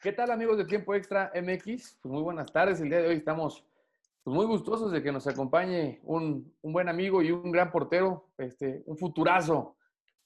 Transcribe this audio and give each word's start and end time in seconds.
¿Qué 0.00 0.12
tal 0.12 0.30
amigos 0.30 0.56
de 0.56 0.64
Tiempo 0.64 0.94
Extra 0.94 1.32
MX? 1.34 1.98
Pues 2.00 2.12
muy 2.12 2.22
buenas 2.22 2.52
tardes. 2.52 2.80
El 2.80 2.88
día 2.88 3.00
de 3.00 3.08
hoy 3.08 3.16
estamos 3.16 3.64
pues, 4.22 4.32
muy 4.32 4.46
gustosos 4.46 4.92
de 4.92 5.02
que 5.02 5.10
nos 5.10 5.26
acompañe 5.26 5.98
un, 6.04 6.54
buen 6.62 6.88
amigo 6.88 7.20
y 7.20 7.32
un 7.32 7.50
gran 7.50 7.72
portero, 7.72 8.30
este, 8.38 8.84
un 8.86 8.96
futurazo 8.96 9.76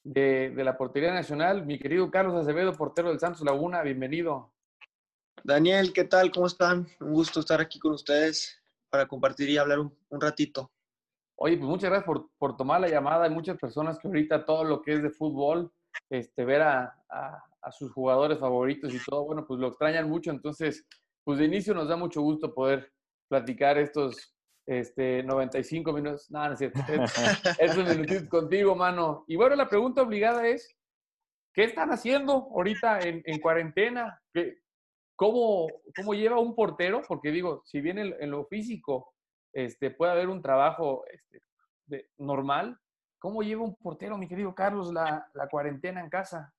de, 0.04 0.50
de, 0.50 0.62
la 0.62 0.76
portería 0.76 1.14
nacional, 1.14 1.64
mi 1.64 1.78
querido 1.78 2.10
Carlos 2.10 2.34
Acevedo, 2.34 2.74
portero 2.74 3.08
del 3.08 3.18
Santos 3.18 3.40
Laguna. 3.46 3.80
Bienvenido. 3.80 4.52
Daniel, 5.42 5.94
¿qué 5.94 6.04
tal? 6.04 6.30
¿Cómo 6.32 6.48
están? 6.48 6.86
Un 7.00 7.14
gusto 7.14 7.40
estar 7.40 7.62
aquí 7.62 7.78
con 7.78 7.92
ustedes 7.92 8.62
para 8.90 9.08
compartir 9.08 9.48
y 9.48 9.56
hablar 9.56 9.78
un, 9.78 10.20
ratito. 10.20 10.70
Oye, 11.36 11.56
pues 11.56 11.66
muchas 11.66 11.88
gracias 11.88 12.04
por, 12.04 12.28
por, 12.36 12.58
tomar 12.58 12.82
la 12.82 12.90
llamada. 12.90 13.24
Hay 13.24 13.30
muchas 13.30 13.56
personas 13.56 13.98
que 13.98 14.06
ahorita 14.06 14.44
todo 14.44 14.64
lo 14.64 14.82
que 14.82 14.92
es 14.92 15.02
de 15.02 15.08
fútbol, 15.08 15.72
este, 16.10 16.44
ver 16.44 16.62
a, 16.62 16.94
a 17.62 17.72
sus 17.72 17.92
jugadores 17.92 18.38
favoritos 18.38 18.92
y 18.92 18.98
todo, 19.04 19.24
bueno, 19.24 19.46
pues 19.46 19.60
lo 19.60 19.68
extrañan 19.68 20.08
mucho. 20.08 20.30
Entonces, 20.30 20.84
pues 21.24 21.38
de 21.38 21.44
inicio 21.44 21.74
nos 21.74 21.88
da 21.88 21.96
mucho 21.96 22.20
gusto 22.20 22.52
poder 22.52 22.92
platicar 23.28 23.78
estos 23.78 24.34
este, 24.66 25.22
95 25.22 25.92
minutos. 25.92 26.30
No, 26.30 26.46
no 26.46 26.52
es 26.52 26.58
cierto. 26.58 26.80
Estos 27.58 27.88
minutitos 27.88 28.28
contigo, 28.28 28.74
mano. 28.74 29.24
Y 29.28 29.36
bueno, 29.36 29.54
la 29.54 29.68
pregunta 29.68 30.02
obligada 30.02 30.46
es, 30.46 30.76
¿qué 31.54 31.64
están 31.64 31.90
haciendo 31.90 32.32
ahorita 32.32 33.00
en, 33.00 33.22
en 33.24 33.40
cuarentena? 33.40 34.20
¿Qué, 34.32 34.58
cómo, 35.16 35.68
¿Cómo 35.96 36.14
lleva 36.14 36.40
un 36.40 36.54
portero? 36.54 37.02
Porque 37.06 37.30
digo, 37.30 37.62
si 37.64 37.80
bien 37.80 37.98
en, 37.98 38.30
lo 38.30 38.44
físico 38.46 39.14
este, 39.52 39.90
puede 39.90 40.12
haber 40.12 40.28
un 40.28 40.42
trabajo 40.42 41.04
este, 41.10 41.42
de, 41.86 42.08
normal, 42.18 42.78
¿cómo 43.22 43.44
lleva 43.44 43.62
un 43.62 43.76
portero, 43.76 44.18
mi 44.18 44.26
querido 44.26 44.52
Carlos, 44.52 44.92
la, 44.92 45.30
cuarentena 45.48 46.00
en 46.00 46.10
casa? 46.10 46.52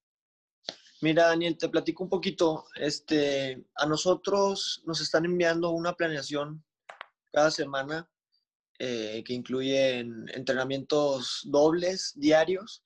Mira, 1.02 1.28
Daniel, 1.28 1.58
te 1.58 1.68
platico 1.68 2.06
un 2.06 2.10
poquito. 2.10 2.64
Este, 2.76 3.66
a 3.76 3.86
nosotros 3.86 4.82
nos 4.86 5.02
están 5.02 5.26
enviando 5.26 5.72
una 5.72 5.94
planeación 5.94 6.64
cada 7.34 7.52
semana 7.52 8.10
eh, 8.80 9.22
que 9.26 9.34
incluye 9.34 10.00
entrenamientos 10.00 11.42
dobles 11.44 12.14
diarios, 12.16 12.86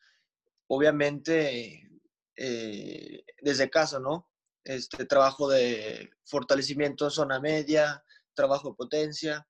obviamente 0.66 1.88
eh, 2.36 3.24
desde 3.44 3.70
casa, 3.70 4.00
¿no? 4.00 4.28
Este 4.64 5.06
trabajo 5.06 5.48
de 5.50 6.10
fortalecimiento 6.26 7.06
en 7.06 7.12
zona 7.12 7.40
media, 7.40 8.04
trabajo 8.34 8.70
de 8.70 8.76
potencia. 8.76 9.48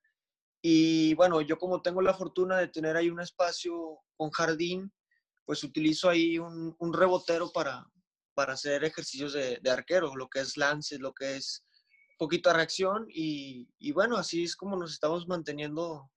Y 0.62 1.14
bueno, 1.14 1.40
yo 1.40 1.58
como 1.58 1.82
tengo 1.82 2.02
la 2.02 2.14
fortuna 2.14 2.58
de 2.58 2.68
tener 2.68 2.98
ahí 2.98 3.10
un 3.10 3.22
espacio 3.22 4.02
con 4.18 4.32
jardín, 4.32 4.92
pues 5.46 5.64
utilizo 5.64 6.10
ahí 6.10 6.38
un 6.40 6.94
rebotero 6.94 7.52
para, 7.52 7.86
para 8.38 8.54
hacer 8.54 8.84
ejercicios 8.84 9.34
de, 9.34 9.60
arquero, 9.68 10.16
lo 10.16 10.30
que 10.30 10.42
es 10.42 10.58
lances, 10.58 11.00
lo 11.00 11.12
que 11.12 11.38
es 11.38 11.66
poquita 12.20 12.54
reacción 12.54 13.08
y, 13.10 13.92
bueno, 13.94 14.16
así 14.16 14.44
es 14.44 14.56
como 14.56 14.78
nos 14.78 14.94
estamos 14.94 15.28
manteniendo 15.28 16.12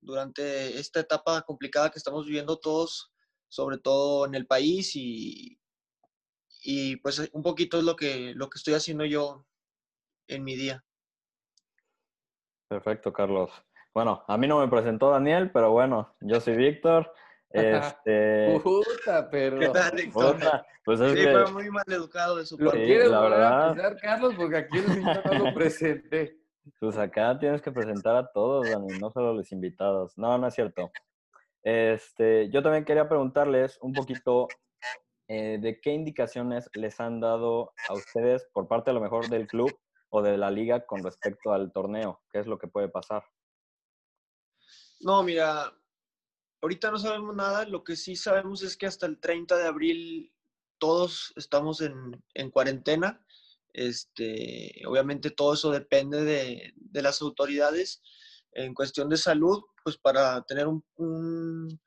durante 0.00 0.78
esta 0.78 1.00
etapa 1.00 1.42
complicada 1.42 1.90
que 1.90 1.98
estamos 1.98 2.26
viviendo 2.26 2.60
todos, 2.60 3.12
sobre 3.48 3.78
todo 3.78 4.24
en 4.24 4.36
el 4.36 4.46
país 4.46 4.94
y, 4.94 5.58
y 6.62 6.94
pues 6.98 7.28
un 7.32 7.42
poquito 7.42 7.78
es 7.78 7.84
lo 7.84 7.96
que, 7.96 8.34
lo 8.36 8.48
que 8.48 8.58
estoy 8.58 8.74
haciendo 8.74 9.04
yo 9.04 9.44
en 10.28 10.44
mi 10.44 10.54
día. 10.54 10.84
Perfecto, 12.68 13.12
Carlos. 13.12 13.50
Bueno, 13.92 14.24
a 14.28 14.38
mí 14.38 14.46
no 14.46 14.60
me 14.60 14.68
presentó 14.68 15.10
Daniel, 15.10 15.50
pero 15.50 15.72
bueno, 15.72 16.14
yo 16.20 16.40
soy 16.40 16.54
Víctor. 16.54 17.12
Este... 17.54 18.60
Puta, 18.64 19.30
pero. 19.30 19.60
¿Qué 19.60 19.68
tal, 19.68 19.92
Pues 20.84 21.00
es 21.00 21.12
sí, 21.12 21.24
que... 21.24 21.32
fue 21.32 21.52
muy 21.52 21.70
mal 21.70 21.84
educado 21.86 22.36
de 22.36 22.46
su 22.46 22.58
parte. 22.58 22.78
Lo 22.78 22.84
quieres 22.84 23.08
la 23.08 23.20
verdad. 23.20 23.96
Carlos, 24.02 24.34
porque 24.36 24.56
aquí 24.56 24.78
el 24.78 25.04
no 25.04 25.44
lo 25.44 25.54
presenté. 25.54 26.36
Pues 26.80 26.98
acá 26.98 27.38
tienes 27.38 27.62
que 27.62 27.70
presentar 27.70 28.16
a 28.16 28.26
todos, 28.32 28.68
Dani, 28.68 28.98
no 28.98 29.10
solo 29.12 29.30
a 29.30 29.34
los 29.34 29.52
invitados. 29.52 30.18
No, 30.18 30.36
no 30.36 30.48
es 30.48 30.54
cierto. 30.54 30.90
Este, 31.62 32.50
yo 32.50 32.60
también 32.60 32.84
quería 32.84 33.08
preguntarles 33.08 33.78
un 33.80 33.92
poquito 33.92 34.48
eh, 35.28 35.58
de 35.60 35.80
qué 35.80 35.92
indicaciones 35.92 36.68
les 36.74 36.98
han 36.98 37.20
dado 37.20 37.72
a 37.88 37.94
ustedes 37.94 38.48
por 38.52 38.66
parte 38.66 38.90
a 38.90 38.94
lo 38.94 39.00
mejor 39.00 39.28
del 39.28 39.46
club 39.46 39.70
o 40.08 40.22
de 40.22 40.36
la 40.36 40.50
liga 40.50 40.84
con 40.86 41.04
respecto 41.04 41.52
al 41.52 41.70
torneo. 41.70 42.20
¿Qué 42.32 42.40
es 42.40 42.46
lo 42.48 42.58
que 42.58 42.66
puede 42.66 42.88
pasar? 42.88 43.22
No, 45.00 45.22
mira, 45.22 45.72
Ahorita 46.64 46.90
no 46.90 46.98
sabemos 46.98 47.36
nada, 47.36 47.66
lo 47.66 47.84
que 47.84 47.94
sí 47.94 48.16
sabemos 48.16 48.62
es 48.62 48.78
que 48.78 48.86
hasta 48.86 49.04
el 49.04 49.20
30 49.20 49.54
de 49.58 49.66
abril 49.66 50.32
todos 50.78 51.34
estamos 51.36 51.82
en, 51.82 52.24
en 52.32 52.50
cuarentena. 52.50 53.22
Este, 53.74 54.80
obviamente 54.86 55.30
todo 55.30 55.52
eso 55.52 55.70
depende 55.70 56.24
de, 56.24 56.72
de, 56.74 57.02
las 57.02 57.20
autoridades 57.20 58.00
en 58.52 58.72
cuestión 58.72 59.10
de 59.10 59.18
salud, 59.18 59.62
pues 59.84 59.98
para 59.98 60.40
tener 60.44 60.66
un, 60.66 60.82
un, 60.96 61.78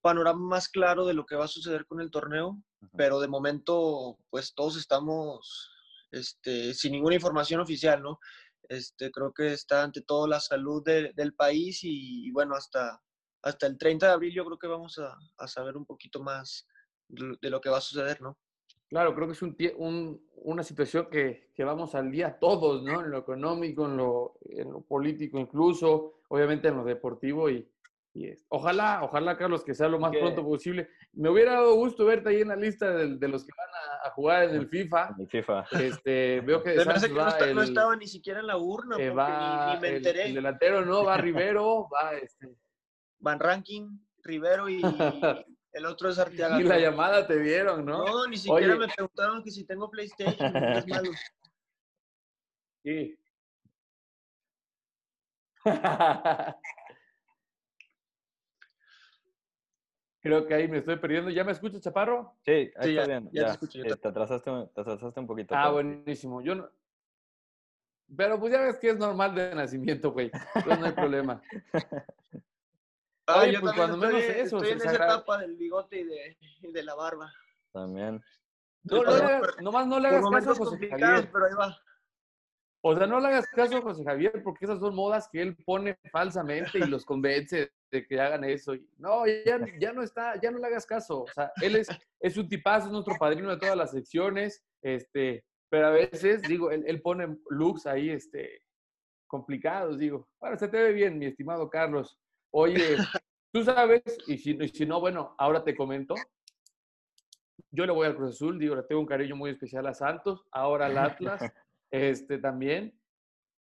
panorama 0.00 0.38
más 0.38 0.68
claro 0.68 1.04
de 1.04 1.14
lo 1.14 1.26
que 1.26 1.34
va 1.34 1.46
a 1.46 1.48
suceder 1.48 1.84
con 1.86 2.00
el 2.00 2.12
torneo, 2.12 2.62
pero 2.96 3.18
de 3.18 3.26
momento 3.26 4.20
pues 4.30 4.54
todos 4.54 4.76
estamos 4.76 5.68
este, 6.12 6.74
sin 6.74 6.92
ninguna 6.92 7.16
información 7.16 7.60
oficial, 7.60 8.00
¿no? 8.00 8.20
Este, 8.68 9.10
creo 9.10 9.32
que 9.34 9.52
está 9.52 9.82
ante 9.82 10.00
todo 10.00 10.28
la 10.28 10.38
salud 10.38 10.80
de, 10.84 11.12
del 11.16 11.34
país 11.34 11.80
y, 11.82 12.30
bueno, 12.30 12.54
hasta, 12.54 13.02
hasta 13.42 13.66
el 13.66 13.76
30 13.76 14.06
de 14.06 14.12
abril 14.12 14.34
yo 14.34 14.44
creo 14.44 14.58
que 14.58 14.66
vamos 14.66 14.98
a, 14.98 15.16
a 15.38 15.48
saber 15.48 15.76
un 15.76 15.84
poquito 15.84 16.22
más 16.22 16.66
de 17.08 17.50
lo 17.50 17.60
que 17.60 17.68
va 17.68 17.78
a 17.78 17.82
suceder, 17.82 18.20
¿no? 18.20 18.38
Claro, 18.88 19.14
creo 19.14 19.26
que 19.26 19.32
es 19.32 19.42
un, 19.42 19.56
un, 19.76 20.22
una 20.36 20.62
situación 20.62 21.08
que, 21.10 21.50
que, 21.54 21.64
vamos 21.64 21.94
al 21.94 22.10
día 22.10 22.38
todos, 22.38 22.82
¿no? 22.82 23.00
En 23.00 23.10
lo 23.10 23.18
económico, 23.18 23.86
en 23.86 23.96
lo, 23.96 24.34
en 24.44 24.70
lo 24.70 24.82
político 24.82 25.38
incluso, 25.38 26.20
obviamente 26.28 26.68
en 26.68 26.76
lo 26.76 26.84
deportivo 26.84 27.48
y, 27.48 27.66
y 28.14 28.30
ojalá, 28.48 29.02
ojalá 29.02 29.38
Carlos, 29.38 29.64
que 29.64 29.74
sea 29.74 29.88
lo 29.88 29.98
más 29.98 30.14
pronto 30.14 30.44
posible. 30.44 30.90
Me 31.14 31.30
hubiera 31.30 31.52
dado 31.52 31.74
gusto 31.74 32.04
verte 32.04 32.28
ahí 32.28 32.42
en 32.42 32.48
la 32.48 32.56
lista 32.56 32.90
de, 32.90 33.16
de 33.16 33.28
los 33.28 33.44
que 33.44 33.52
van 33.56 33.70
a, 33.70 34.08
a, 34.08 34.10
jugar 34.10 34.44
en 34.44 34.56
el 34.56 34.68
FIFA. 34.68 35.14
El 35.18 35.28
FIFA. 35.28 35.64
Este, 35.80 36.40
veo 36.42 36.62
que, 36.62 36.74
que 36.76 36.84
no, 36.84 37.54
no, 37.54 37.62
estaba 37.62 37.96
ni 37.96 38.06
siquiera 38.06 38.40
en 38.40 38.46
la 38.46 38.58
urna, 38.58 38.98
va, 39.14 39.74
ni, 39.74 39.80
me 39.80 39.96
enteré. 39.96 40.22
El, 40.24 40.28
el, 40.28 40.34
delantero 40.34 40.84
no, 40.84 41.02
va 41.02 41.16
Rivero, 41.16 41.88
va 41.88 42.12
este, 42.16 42.54
Van 43.22 43.38
Ranking, 43.38 43.98
Rivero 44.22 44.68
y 44.68 44.82
el 45.72 45.86
otro 45.86 46.10
es 46.10 46.18
Arteaga. 46.18 46.60
Y 46.60 46.64
la 46.64 46.78
llamada 46.78 47.26
te 47.26 47.40
dieron, 47.40 47.86
¿no? 47.86 48.04
No, 48.04 48.26
ni 48.26 48.36
siquiera 48.36 48.76
me 48.76 48.88
preguntaron 48.88 49.42
que 49.42 49.50
si 49.50 49.64
tengo 49.64 49.90
PlayStation. 49.90 50.54
es 50.56 50.86
malo. 50.86 51.10
Sí. 52.84 53.16
Creo 60.20 60.44
que 60.48 60.54
ahí 60.54 60.66
me 60.66 60.78
estoy 60.78 60.96
perdiendo. 60.96 61.30
¿Ya 61.30 61.44
me 61.44 61.52
escuchas, 61.52 61.80
Chaparro? 61.80 62.34
Sí, 62.44 62.50
ahí 62.50 62.72
sí, 62.82 62.90
está 62.90 63.02
ya, 63.02 63.06
bien. 63.06 63.30
Ya, 63.32 63.44
te 63.44 63.52
escucho. 63.52 63.80
Te, 63.82 63.92
atrasaste, 63.92 64.50
te 64.74 64.80
atrasaste 64.80 65.20
un 65.20 65.28
poquito. 65.28 65.54
Ah, 65.54 65.70
buenísimo. 65.70 66.42
Yo 66.42 66.56
no... 66.56 66.68
Pero 68.16 68.40
pues 68.40 68.52
ya 68.52 68.62
ves 68.62 68.78
que 68.80 68.90
es 68.90 68.98
normal 68.98 69.32
de 69.36 69.54
nacimiento, 69.54 70.10
güey. 70.10 70.32
Entonces 70.56 70.80
no 70.80 70.86
hay 70.86 70.92
problema. 70.92 71.40
Ah, 73.26 73.42
Oye, 73.42 73.60
pues 73.60 73.72
cuando 73.74 73.96
menos 73.96 74.22
eso. 74.22 74.56
Estoy 74.56 74.72
en 74.72 74.78
esa 74.78 74.94
etapa 74.94 75.38
del 75.38 75.56
bigote 75.56 76.00
y 76.00 76.04
de, 76.04 76.36
y 76.60 76.72
de 76.72 76.82
la 76.82 76.94
barba. 76.94 77.32
También. 77.72 78.22
No, 78.84 79.02
no, 79.02 79.10
hagas, 79.10 79.56
nomás 79.60 79.86
no 79.86 80.00
le 80.00 80.08
hagas 80.08 80.28
caso 80.28 80.50
a 80.50 80.54
José 80.54 80.88
Javier. 80.88 81.30
Pero 81.32 81.46
ahí 81.46 81.54
va. 81.54 81.78
O 82.84 82.96
sea, 82.96 83.06
no 83.06 83.20
le 83.20 83.28
hagas 83.28 83.46
caso 83.46 83.76
a 83.76 83.82
José 83.82 84.02
Javier 84.02 84.42
porque 84.42 84.64
esas 84.64 84.80
son 84.80 84.96
modas 84.96 85.28
que 85.30 85.40
él 85.40 85.56
pone 85.64 85.96
falsamente 86.10 86.78
y 86.78 86.86
los 86.86 87.04
convence 87.04 87.70
de 87.92 88.06
que 88.06 88.20
hagan 88.20 88.42
eso. 88.42 88.74
No, 88.98 89.24
ya, 89.26 89.60
ya 89.78 89.92
no 89.92 90.02
está, 90.02 90.40
ya 90.40 90.50
no 90.50 90.58
le 90.58 90.66
hagas 90.66 90.84
caso. 90.84 91.22
O 91.22 91.28
sea, 91.28 91.52
él 91.62 91.76
es, 91.76 91.88
es 92.18 92.36
un 92.36 92.48
tipazo, 92.48 92.86
es 92.86 92.92
nuestro 92.92 93.14
padrino 93.20 93.50
de 93.50 93.58
todas 93.58 93.76
las 93.76 93.92
secciones, 93.92 94.64
este, 94.82 95.44
pero 95.70 95.86
a 95.86 95.90
veces, 95.90 96.42
digo, 96.42 96.72
él, 96.72 96.82
él 96.86 97.00
pone 97.00 97.38
looks 97.50 97.86
ahí, 97.86 98.10
este, 98.10 98.64
complicados, 99.28 99.98
digo. 99.98 100.28
Bueno, 100.40 100.58
se 100.58 100.66
te 100.66 100.82
ve 100.82 100.92
bien, 100.92 101.18
mi 101.18 101.26
estimado 101.26 101.70
Carlos. 101.70 102.18
Oye, 102.54 102.98
tú 103.50 103.64
sabes, 103.64 104.02
y 104.26 104.36
si, 104.36 104.50
y 104.60 104.68
si 104.68 104.84
no, 104.84 105.00
bueno, 105.00 105.34
ahora 105.38 105.64
te 105.64 105.74
comento. 105.74 106.14
Yo 107.70 107.86
le 107.86 107.92
voy 107.92 108.06
al 108.06 108.14
Cruz 108.14 108.34
Azul, 108.34 108.58
digo, 108.58 108.76
le 108.76 108.82
tengo 108.82 109.00
un 109.00 109.06
cariño 109.06 109.36
muy 109.36 109.50
especial 109.50 109.86
a 109.86 109.94
Santos, 109.94 110.44
ahora 110.52 110.86
al 110.86 110.98
Atlas, 110.98 111.40
este 111.90 112.38
también. 112.38 112.94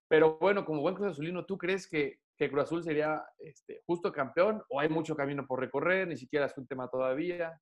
Pero 0.08 0.40
bueno, 0.40 0.66
como 0.66 0.82
buen 0.82 0.96
Cruz 0.96 1.12
Azulino, 1.12 1.46
¿tú 1.46 1.60
crees 1.60 1.88
que, 1.88 2.20
que 2.36 2.50
Cruz 2.50 2.64
Azul 2.64 2.84
sería 2.84 3.24
este, 3.38 3.84
justo 3.86 4.12
campeón 4.12 4.64
o 4.70 4.80
hay 4.80 4.90
mucho 4.90 5.16
camino 5.16 5.46
por 5.46 5.60
recorrer? 5.60 6.08
Ni 6.08 6.18
siquiera 6.18 6.48
es 6.48 6.58
un 6.58 6.66
tema 6.66 6.88
todavía. 6.88 7.62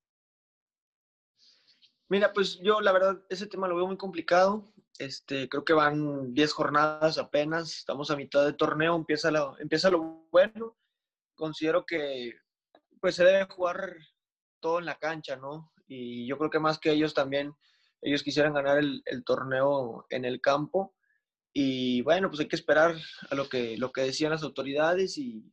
Mira, 2.08 2.32
pues 2.32 2.58
yo 2.62 2.80
la 2.80 2.94
verdad 2.94 3.22
ese 3.28 3.48
tema 3.48 3.68
lo 3.68 3.76
veo 3.76 3.88
muy 3.88 3.98
complicado. 3.98 4.72
Este, 4.98 5.50
creo 5.50 5.66
que 5.66 5.74
van 5.74 6.34
10 6.34 6.54
jornadas 6.54 7.18
apenas, 7.18 7.76
estamos 7.80 8.10
a 8.12 8.16
mitad 8.16 8.46
de 8.46 8.54
torneo, 8.54 8.96
empieza 8.96 9.30
lo, 9.30 9.60
empieza 9.60 9.90
lo 9.90 10.26
bueno 10.32 10.78
considero 11.38 11.86
que 11.86 12.34
pues 13.00 13.16
se 13.16 13.24
debe 13.24 13.46
jugar 13.46 13.96
todo 14.60 14.80
en 14.80 14.86
la 14.86 14.96
cancha, 14.96 15.38
¿no? 15.38 15.72
Y 15.88 16.28
yo 16.28 16.38
creo 16.38 16.50
que 16.50 16.60
más 16.60 16.80
que 16.80 16.92
ellos 16.92 17.14
también 17.14 17.54
ellos 18.02 18.24
quisieran 18.24 18.54
ganar 18.54 18.78
el, 18.80 19.02
el 19.06 19.24
torneo 19.24 20.06
en 20.10 20.26
el 20.26 20.42
campo. 20.42 20.96
Y 21.54 22.02
bueno, 22.02 22.30
pues 22.30 22.42
hay 22.42 22.48
que 22.48 22.56
esperar 22.56 22.96
a 23.32 23.36
lo 23.36 23.48
que, 23.48 23.78
lo 23.78 23.92
que 23.92 24.02
decían 24.02 24.32
las 24.32 24.44
autoridades 24.44 25.18
y, 25.18 25.52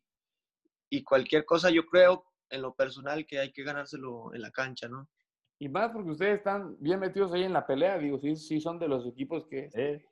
y 0.90 1.02
cualquier 1.02 1.44
cosa, 1.44 1.70
yo 1.70 1.86
creo 1.86 2.24
en 2.50 2.62
lo 2.62 2.74
personal 2.74 3.26
que 3.26 3.38
hay 3.38 3.52
que 3.52 3.62
ganárselo 3.62 4.34
en 4.34 4.42
la 4.42 4.50
cancha, 4.50 4.88
¿no? 4.88 5.08
Y 5.58 5.68
más 5.68 5.92
porque 5.92 6.10
ustedes 6.10 6.38
están 6.38 6.76
bien 6.80 7.00
metidos 7.00 7.32
ahí 7.32 7.44
en 7.44 7.52
la 7.52 7.66
pelea, 7.66 7.96
digo, 7.98 8.18
sí, 8.18 8.36
sí 8.36 8.60
son 8.60 8.78
de 8.78 8.88
los 8.88 9.06
equipos 9.06 9.46
que, 9.46 9.70
Sí. 9.70 10.04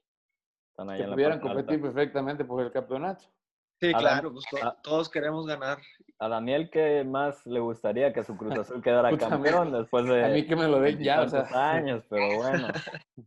Están 0.70 0.88
ahí 0.88 0.98
que 0.98 1.04
en 1.04 1.10
la 1.10 1.16
pudieran 1.16 1.38
alta. 1.38 1.48
competir 1.48 1.82
perfectamente 1.82 2.44
por 2.44 2.62
el 2.62 2.72
campeonato. 2.72 3.26
Sí, 3.82 3.92
claro, 3.94 4.32
pues 4.32 4.44
to- 4.48 4.76
todos 4.84 5.10
queremos 5.10 5.44
ganar. 5.44 5.78
A 6.20 6.28
Daniel, 6.28 6.70
¿qué 6.70 7.02
más 7.02 7.44
le 7.46 7.58
gustaría 7.58 8.12
que 8.12 8.22
su 8.22 8.36
Cruz 8.36 8.52
Azul 8.56 8.80
quedara 8.80 9.10
Puta, 9.10 9.28
campeón 9.28 9.72
después 9.72 10.06
de 10.06 10.24
A 10.24 10.28
mí 10.28 10.46
que 10.46 10.54
me 10.54 10.68
lo 10.68 10.78
den 10.78 11.02
ya, 11.02 11.22
o 11.22 11.28
sea. 11.28 11.48
años? 11.74 12.04
Pero 12.08 12.36
bueno. 12.36 12.68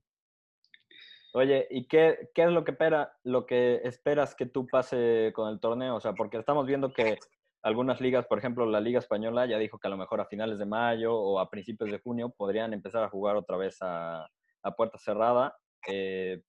Oye, 1.34 1.68
¿y 1.69 1.90
qué, 1.90 2.30
qué 2.34 2.44
es 2.44 2.52
lo 2.52 2.63
que, 2.63 2.72
espera, 2.72 3.18
lo 3.24 3.46
que 3.46 3.81
esperas 3.84 4.34
que 4.34 4.46
tú 4.46 4.66
pase 4.66 5.34
con 5.36 5.50
el 5.50 5.60
torneo? 5.60 5.96
O 5.96 6.00
sea, 6.00 6.13
porque 6.13 6.38
estamos 6.38 6.66
viendo 6.66 6.94
que 6.94 7.18
algunas 7.62 8.00
ligas, 8.00 8.25
por 8.25 8.38
ejemplo, 8.40 8.66
la 8.66 8.80
Liga 8.80 9.00
Española 9.00 9.46
ya 9.46 9.58
dijo 9.58 9.78
que 9.78 9.88
a 9.88 9.92
lo 9.92 9.98
mejor 9.98 10.22
a 10.22 10.25
finales 10.28 10.58
de 10.58 10.66
mayo 10.66 11.13
o 11.13 11.40
a 11.40 11.50
principios 11.50 11.92
de 11.92 12.00
junio 12.00 12.30
podrían 12.30 12.72
empezar 12.74 13.04
a 13.04 13.10
jugar 13.10 13.36
otra 13.36 13.58
vez 13.58 13.78
a, 13.81 14.25
a 14.63 14.72
puerta 14.78 14.98
cerrada. 15.00 15.58
eh, 15.90 16.42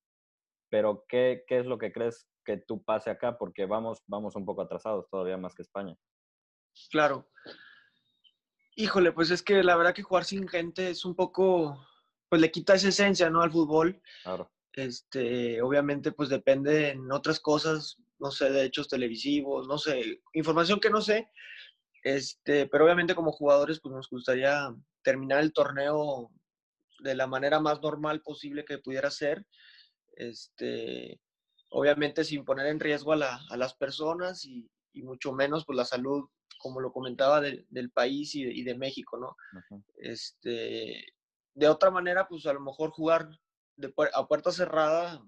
pero, 0.68 1.04
¿qué, 1.08 1.42
¿qué 1.48 1.58
es 1.58 1.66
lo 1.66 1.78
que 1.78 1.90
crees 1.90 2.28
que 2.46 2.56
tú 2.56 2.82
pase 2.82 3.10
acá? 3.10 3.36
Porque 3.36 3.66
vamos, 3.66 4.02
vamos 4.06 4.36
un 4.36 4.46
poco 4.46 4.62
atrasados 4.62 5.06
todavía 5.10 5.36
más 5.36 5.54
que 5.54 5.62
España. 5.62 5.94
Claro. 6.90 7.28
Híjole, 8.76 9.12
pues 9.12 9.30
es 9.30 9.42
que 9.42 9.62
la 9.62 9.76
verdad 9.76 9.94
que 9.94 10.02
jugar 10.02 10.24
sin 10.24 10.48
gente 10.48 10.90
es 10.90 11.04
un 11.04 11.14
poco, 11.14 11.86
pues 12.28 12.40
le 12.40 12.50
quita 12.50 12.74
esa 12.74 12.88
esencia, 12.88 13.28
¿no? 13.28 13.42
Al 13.42 13.50
fútbol. 13.50 14.00
Claro. 14.22 14.50
Este, 14.72 15.60
obviamente, 15.62 16.12
pues 16.12 16.28
depende 16.28 16.90
en 16.90 17.10
otras 17.10 17.40
cosas, 17.40 17.96
no 18.18 18.30
sé, 18.30 18.50
de 18.50 18.64
hechos 18.64 18.88
televisivos, 18.88 19.66
no 19.66 19.78
sé, 19.78 20.20
información 20.34 20.80
que 20.80 20.90
no 20.90 21.00
sé. 21.00 21.30
Este, 22.02 22.66
pero 22.66 22.84
obviamente 22.84 23.14
como 23.14 23.32
jugadores, 23.32 23.80
pues 23.80 23.94
nos 23.94 24.08
gustaría 24.08 24.74
terminar 25.02 25.40
el 25.40 25.52
torneo 25.52 26.30
de 27.00 27.14
la 27.14 27.26
manera 27.26 27.58
más 27.60 27.80
normal 27.80 28.20
posible 28.22 28.64
que 28.64 28.78
pudiera 28.78 29.10
ser. 29.10 29.44
Este, 30.14 31.20
obviamente 31.78 32.24
sin 32.24 32.42
poner 32.42 32.68
en 32.68 32.80
riesgo 32.80 33.12
a, 33.12 33.16
la- 33.16 33.40
a 33.50 33.56
las 33.58 33.74
personas 33.74 34.46
y, 34.46 34.66
y 34.94 35.02
mucho 35.02 35.32
menos 35.32 35.66
pues 35.66 35.76
la 35.76 35.84
salud, 35.84 36.26
como 36.58 36.80
lo 36.80 36.90
comentaba, 36.90 37.40
de- 37.42 37.66
del 37.68 37.90
país 37.90 38.34
y 38.34 38.44
de, 38.44 38.52
y 38.54 38.62
de 38.64 38.74
México, 38.78 39.18
¿no? 39.18 39.36
Este, 39.96 41.04
de 41.54 41.68
otra 41.68 41.90
manera, 41.90 42.26
pues 42.28 42.46
a 42.46 42.54
lo 42.54 42.60
mejor 42.60 42.90
jugar 42.92 43.28
de 43.76 43.92
a 44.14 44.26
puerta 44.26 44.52
cerrada 44.52 45.22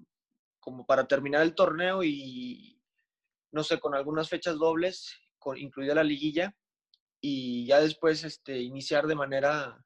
como 0.59 0.87
para 0.87 1.07
terminar 1.07 1.43
el 1.43 1.55
torneo 1.55 2.03
y, 2.03 2.81
no 3.53 3.63
sé, 3.63 3.79
con 3.79 3.95
algunas 3.95 4.31
fechas 4.31 4.57
dobles, 4.57 5.15
con, 5.39 5.59
incluida 5.59 5.95
la 5.95 6.03
liguilla, 6.03 6.57
y 7.21 7.67
ya 7.67 7.81
después 7.81 8.25
este, 8.25 8.59
iniciar 8.61 9.07
de 9.07 9.15
manera 9.17 9.85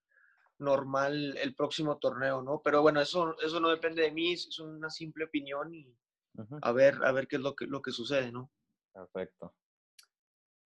normal 0.58 1.36
el 1.38 1.54
próximo 1.56 1.98
torneo, 1.98 2.40
¿no? 2.40 2.60
Pero 2.62 2.82
bueno, 2.82 3.00
eso, 3.00 3.36
eso 3.40 3.58
no 3.58 3.68
depende 3.68 4.02
de 4.02 4.12
mí, 4.12 4.32
es 4.34 4.60
una 4.60 4.90
simple 4.90 5.24
opinión 5.24 5.74
y 5.74 5.92
Ujú. 6.34 6.58
a 6.62 6.72
ver, 6.72 7.04
a 7.04 7.12
ver 7.12 7.26
qué 7.28 7.36
es 7.36 7.42
lo 7.42 7.54
que, 7.54 7.66
lo 7.66 7.82
que 7.82 7.90
sucede, 7.92 8.32
¿no? 8.32 8.50
Perfecto. 8.92 9.54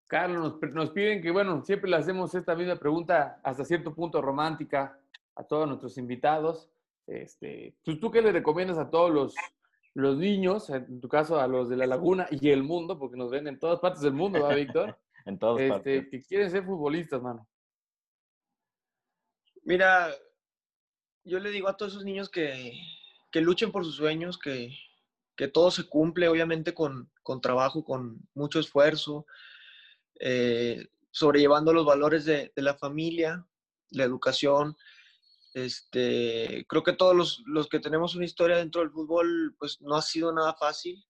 Carlos, 0.08 0.60
nos, 0.62 0.74
nos 0.74 0.90
piden 0.92 1.22
que, 1.22 1.32
bueno, 1.32 1.64
siempre 1.64 1.90
le 1.90 1.96
hacemos 1.98 2.34
esta 2.36 2.56
misma 2.56 2.76
pregunta 2.76 3.40
hasta 3.44 3.66
cierto 3.66 3.94
punto 3.96 4.22
romántica 4.22 5.00
a 5.36 5.44
todos 5.44 5.68
nuestros 5.68 5.98
invitados. 5.98 6.70
Este, 7.08 7.76
pues, 7.84 8.00
¿Tú 8.00 8.12
qué 8.12 8.22
le 8.22 8.32
recomiendas 8.32 8.78
a 8.78 8.90
todos 8.90 9.12
los, 9.12 9.36
los 9.96 10.18
niños, 10.18 10.70
en 10.70 11.02
tu 11.02 11.08
caso 11.10 11.40
a 11.40 11.48
los 11.48 11.70
de 11.70 11.78
la 11.78 11.88
laguna 11.88 12.28
y 12.30 12.50
el 12.50 12.64
mundo, 12.64 13.00
porque 13.00 13.18
nos 13.18 13.32
ven 13.32 13.48
en 13.48 13.58
todas 13.60 13.80
partes 13.80 14.02
del 14.02 14.14
mundo, 14.14 14.42
¿verdad, 14.42 14.56
Víctor? 14.58 14.98
En 15.28 15.40
todas 15.40 15.60
Este, 15.60 15.72
partes. 15.74 16.08
que 16.12 16.22
quieren 16.22 16.52
ser 16.52 16.64
futbolistas, 16.64 17.20
mano. 17.20 17.48
Mira, 19.64 20.12
yo 21.24 21.40
le 21.40 21.50
digo 21.50 21.68
a 21.68 21.76
todos 21.76 21.94
esos 21.94 22.06
niños 22.06 22.30
que, 22.30 22.74
que 23.32 23.42
luchen 23.42 23.72
por 23.72 23.84
sus 23.84 23.96
sueños, 23.96 24.38
que, 24.38 24.70
que 25.36 25.48
todo 25.48 25.72
se 25.72 25.88
cumple, 25.88 26.28
obviamente, 26.28 26.74
con, 26.74 27.12
con 27.24 27.42
trabajo, 27.42 27.84
con 27.84 28.28
mucho 28.34 28.60
esfuerzo, 28.60 29.26
eh, 30.20 30.88
sobrellevando 31.12 31.74
los 31.74 31.86
valores 31.86 32.26
de, 32.26 32.52
de 32.56 32.62
la 32.62 32.76
familia, 32.76 33.46
la 33.92 34.04
educación. 34.04 34.76
Este, 35.54 36.66
creo 36.68 36.84
que 36.84 36.94
todos 36.94 37.16
los, 37.16 37.44
los 37.46 37.68
que 37.70 37.80
tenemos 37.80 38.16
una 38.16 38.26
historia 38.26 38.58
dentro 38.58 38.82
del 38.82 38.92
fútbol, 38.92 39.56
pues 39.58 39.82
no 39.82 39.96
ha 39.96 40.02
sido 40.02 40.34
nada 40.34 40.54
fácil. 40.54 41.04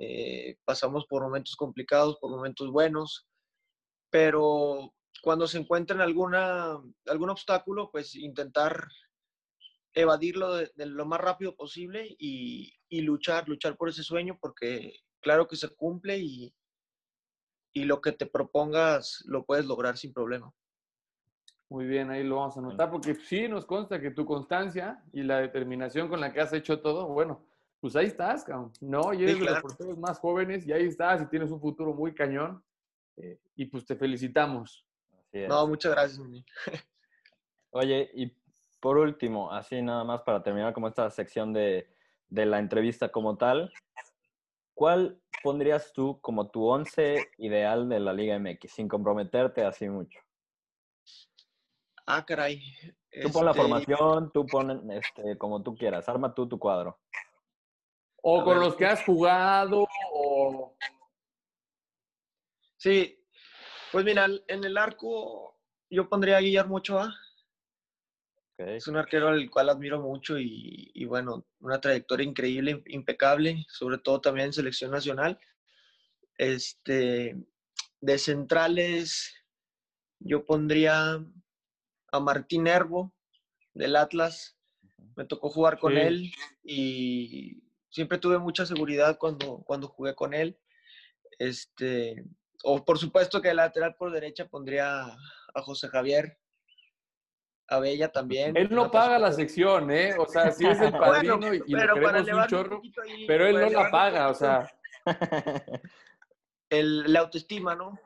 Eh, 0.00 0.56
pasamos 0.64 1.06
por 1.06 1.22
momentos 1.22 1.56
complicados, 1.56 2.18
por 2.20 2.30
momentos 2.30 2.70
buenos, 2.70 3.26
pero 4.10 4.94
cuando 5.22 5.46
se 5.48 5.58
encuentren 5.58 6.00
alguna, 6.00 6.78
algún 7.06 7.30
obstáculo, 7.30 7.90
pues 7.90 8.14
intentar 8.14 8.88
evadirlo 10.00 10.54
de, 10.54 10.70
de 10.74 10.86
lo 10.86 11.04
más 11.06 11.20
rápido 11.20 11.56
posible 11.56 12.16
y, 12.18 12.72
y 12.88 13.00
luchar, 13.00 13.48
luchar 13.48 13.76
por 13.76 13.88
ese 13.88 14.02
sueño, 14.02 14.38
porque 14.40 15.00
claro 15.20 15.46
que 15.46 15.56
se 15.56 15.68
cumple 15.68 16.18
y, 16.18 16.54
y 17.72 17.84
lo 17.84 18.00
que 18.00 18.12
te 18.12 18.26
propongas 18.26 19.24
lo 19.26 19.44
puedes 19.44 19.66
lograr 19.66 19.96
sin 19.96 20.12
problema. 20.12 20.52
Muy 21.68 21.86
bien, 21.86 22.10
ahí 22.10 22.24
lo 22.24 22.36
vamos 22.36 22.56
a 22.56 22.60
anotar, 22.60 22.90
porque 22.90 23.14
sí 23.14 23.48
nos 23.48 23.66
consta 23.66 24.00
que 24.00 24.10
tu 24.10 24.24
constancia 24.24 25.02
y 25.12 25.22
la 25.22 25.40
determinación 25.40 26.08
con 26.08 26.20
la 26.20 26.32
que 26.32 26.40
has 26.40 26.52
hecho 26.52 26.80
todo, 26.80 27.08
bueno, 27.08 27.44
pues 27.80 27.94
ahí 27.94 28.06
estás, 28.06 28.44
cabrón. 28.44 28.72
No, 28.80 29.12
y 29.12 29.22
eres 29.22 29.34
de 29.34 29.40
los 29.40 29.48
claro. 29.50 29.62
porteros 29.62 29.98
más 29.98 30.18
jóvenes 30.18 30.66
y 30.66 30.72
ahí 30.72 30.86
estás 30.86 31.22
y 31.22 31.26
tienes 31.26 31.50
un 31.50 31.60
futuro 31.60 31.92
muy 31.92 32.14
cañón. 32.14 32.62
eh, 33.18 33.38
y 33.56 33.66
pues 33.66 33.84
te 33.84 33.96
felicitamos. 33.96 34.84
Así 35.12 35.38
es. 35.38 35.48
No, 35.48 35.66
muchas 35.66 35.92
gracias. 35.92 36.20
Oye, 37.70 38.10
y 38.14 38.32
por 38.80 38.98
último, 38.98 39.52
así 39.52 39.82
nada 39.82 40.04
más 40.04 40.22
para 40.22 40.42
terminar 40.42 40.72
como 40.72 40.88
esta 40.88 41.10
sección 41.10 41.52
de, 41.52 41.88
de 42.28 42.46
la 42.46 42.58
entrevista 42.58 43.10
como 43.10 43.36
tal, 43.36 43.72
¿cuál 44.74 45.20
pondrías 45.42 45.92
tú 45.92 46.20
como 46.20 46.50
tu 46.50 46.66
once 46.66 47.28
ideal 47.38 47.88
de 47.88 48.00
la 48.00 48.12
Liga 48.12 48.38
MX, 48.38 48.72
sin 48.72 48.88
comprometerte 48.88 49.64
así 49.64 49.88
mucho? 49.88 50.18
Ah, 52.06 52.24
caray. 52.24 52.62
Tú 53.22 53.30
pon 53.32 53.44
la 53.44 53.50
Este, 53.50 53.62
formación, 53.62 54.30
tú 54.32 54.46
pon 54.46 54.90
este, 54.92 55.36
como 55.36 55.62
tú 55.62 55.74
quieras, 55.74 56.08
arma 56.08 56.34
tú 56.34 56.48
tu 56.48 56.58
cuadro. 56.58 56.98
O 58.22 58.40
A 58.40 58.44
con 58.44 58.54
ver. 58.54 58.64
los 58.64 58.76
que 58.76 58.86
has 58.86 59.04
jugado, 59.04 59.86
o 60.12 60.74
Sí, 62.76 63.24
pues 63.90 64.04
mira, 64.04 64.26
en 64.46 64.64
el 64.64 64.78
arco 64.78 65.56
yo 65.90 66.08
pondría 66.08 66.36
a 66.36 66.40
Guillermo 66.40 66.76
Ochoa. 66.76 67.12
Es 68.58 68.88
un 68.88 68.96
arquero 68.96 69.28
al 69.28 69.48
cual 69.50 69.68
admiro 69.68 70.00
mucho 70.00 70.36
y, 70.36 70.90
y 70.92 71.04
bueno, 71.04 71.46
una 71.60 71.80
trayectoria 71.80 72.26
increíble, 72.26 72.82
impecable, 72.86 73.64
sobre 73.68 73.98
todo 73.98 74.20
también 74.20 74.46
en 74.46 74.52
selección 74.52 74.90
nacional. 74.90 75.38
Este, 76.36 77.36
de 78.00 78.18
centrales, 78.18 79.32
yo 80.18 80.44
pondría 80.44 81.24
a 82.10 82.20
Martín 82.20 82.66
Herbo 82.66 83.14
del 83.74 83.94
Atlas. 83.94 84.56
Me 85.14 85.24
tocó 85.24 85.50
jugar 85.50 85.78
con 85.78 85.92
Sí. 85.92 85.98
él 86.00 86.32
y 86.64 87.62
siempre 87.90 88.18
tuve 88.18 88.38
mucha 88.38 88.66
seguridad 88.66 89.18
cuando, 89.18 89.58
cuando 89.64 89.86
jugué 89.86 90.16
con 90.16 90.34
él. 90.34 90.58
Este, 91.38 92.24
o 92.64 92.84
por 92.84 92.98
supuesto 92.98 93.40
que 93.40 93.48
de 93.48 93.54
lateral 93.54 93.94
por 93.94 94.10
derecha 94.10 94.48
pondría 94.48 95.04
a 95.54 95.62
José 95.62 95.86
Javier 95.88 96.40
Abella 97.68 98.10
también. 98.10 98.56
él 98.56 98.68
no 98.70 98.90
paga 98.90 99.18
la 99.18 99.30
sección, 99.32 99.90
¿eh? 99.90 100.14
O 100.18 100.26
sea, 100.26 100.50
sí 100.52 100.66
es 100.66 100.80
el 100.80 100.90
Bueno, 100.92 100.98
padrino 100.98 101.54
y, 101.54 101.62
y 101.66 101.72
lo 101.72 101.78
pero 101.78 101.94
para 102.02 102.22
queremos 102.24 102.42
un 102.44 102.48
chorro, 102.48 102.82
ahí, 103.04 103.26
pero 103.26 103.46
él 103.46 103.60
no 103.60 103.70
la 103.70 103.90
paga, 103.90 104.28
o 104.30 104.34
sea. 104.34 104.70
el- 106.70 107.12
la 107.12 107.20
autoestima, 107.20 107.74
¿no? 107.74 107.98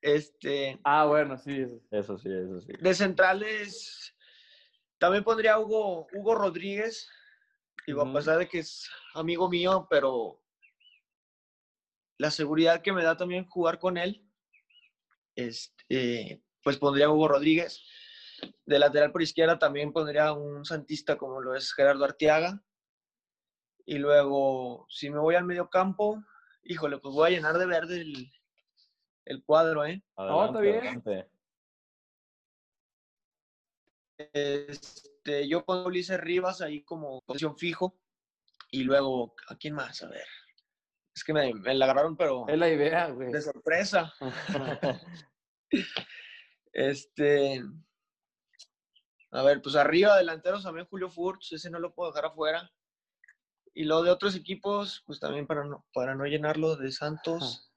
Este, 0.00 0.78
Ah, 0.84 1.04
bueno, 1.06 1.36
sí. 1.38 1.60
eso. 1.60 1.80
Eso 1.90 2.18
sí, 2.18 2.28
eso 2.32 2.60
sí. 2.60 2.72
de 2.78 2.94
centrales, 2.94 4.14
también 4.98 5.24
pondría 5.24 5.54
a 5.54 5.60
Hugo, 5.60 6.06
Hugo 6.12 6.34
Rodríguez. 6.34 7.08
Digo, 7.86 8.02
Ujú. 8.02 8.10
a 8.10 8.14
pesar 8.14 8.38
de 8.38 8.48
que 8.48 8.60
es 8.60 8.88
amigo 9.14 9.48
mío, 9.48 9.86
pero 9.90 10.40
la 12.18 12.30
seguridad 12.30 12.82
que 12.82 12.92
me 12.92 13.02
da 13.02 13.16
también 13.16 13.46
jugar 13.48 13.78
con 13.78 13.96
él, 13.96 14.24
este, 15.36 16.42
pues 16.62 16.78
pondría 16.78 17.06
a 17.06 17.10
Hugo 17.10 17.28
Rodríguez. 17.28 17.82
De 18.66 18.78
lateral 18.78 19.12
por 19.12 19.22
izquierda 19.22 19.58
también 19.58 19.92
pondría 19.92 20.32
un 20.32 20.64
santista 20.64 21.16
como 21.16 21.40
lo 21.40 21.54
es 21.54 21.72
Gerardo 21.72 22.04
Arteaga. 22.04 22.62
Y 23.86 23.98
luego, 23.98 24.86
si 24.88 25.10
me 25.10 25.18
voy 25.18 25.34
al 25.34 25.44
medio 25.44 25.68
campo, 25.68 26.22
híjole, 26.62 26.98
pues 26.98 27.14
voy 27.14 27.28
a 27.28 27.36
llenar 27.36 27.58
de 27.58 27.66
verde 27.66 28.00
el, 28.00 28.32
el 29.26 29.44
cuadro, 29.44 29.84
¿eh? 29.84 30.02
Adelante, 30.16 30.46
está 30.46 30.60
bien. 30.60 30.78
adelante. 30.78 31.28
Este, 34.32 35.48
yo 35.48 35.64
pongo 35.64 35.86
Ulises 35.88 36.20
Rivas 36.20 36.60
ahí 36.60 36.82
como 36.84 37.20
posición 37.22 37.56
fijo. 37.58 37.98
Y 38.70 38.84
luego, 38.84 39.34
¿a 39.48 39.56
quién 39.56 39.74
más? 39.74 40.02
A 40.02 40.08
ver. 40.08 40.26
Es 41.14 41.22
que 41.22 41.32
me, 41.32 41.52
me 41.54 41.74
la 41.74 41.84
agarraron, 41.84 42.16
pero 42.16 42.46
Es 42.48 42.58
la 42.58 42.68
idea, 42.68 43.08
güey. 43.10 43.30
de 43.30 43.40
sorpresa. 43.40 44.12
Este. 46.72 47.62
A 49.34 49.42
ver, 49.42 49.60
pues 49.62 49.74
arriba 49.76 50.16
delanteros 50.16 50.62
también 50.62 50.86
Julio 50.86 51.10
Furch, 51.10 51.52
ese 51.52 51.68
no 51.70 51.78
lo 51.80 51.92
puedo 51.92 52.10
dejar 52.12 52.26
afuera. 52.26 52.70
Y 53.74 53.84
lo 53.84 54.02
de 54.02 54.10
otros 54.10 54.36
equipos, 54.36 55.02
pues 55.06 55.18
también 55.18 55.46
para 55.46 55.64
no, 55.64 55.84
para 55.92 56.14
no 56.14 56.24
llenarlo 56.24 56.76
de 56.76 56.92
Santos. 56.92 57.72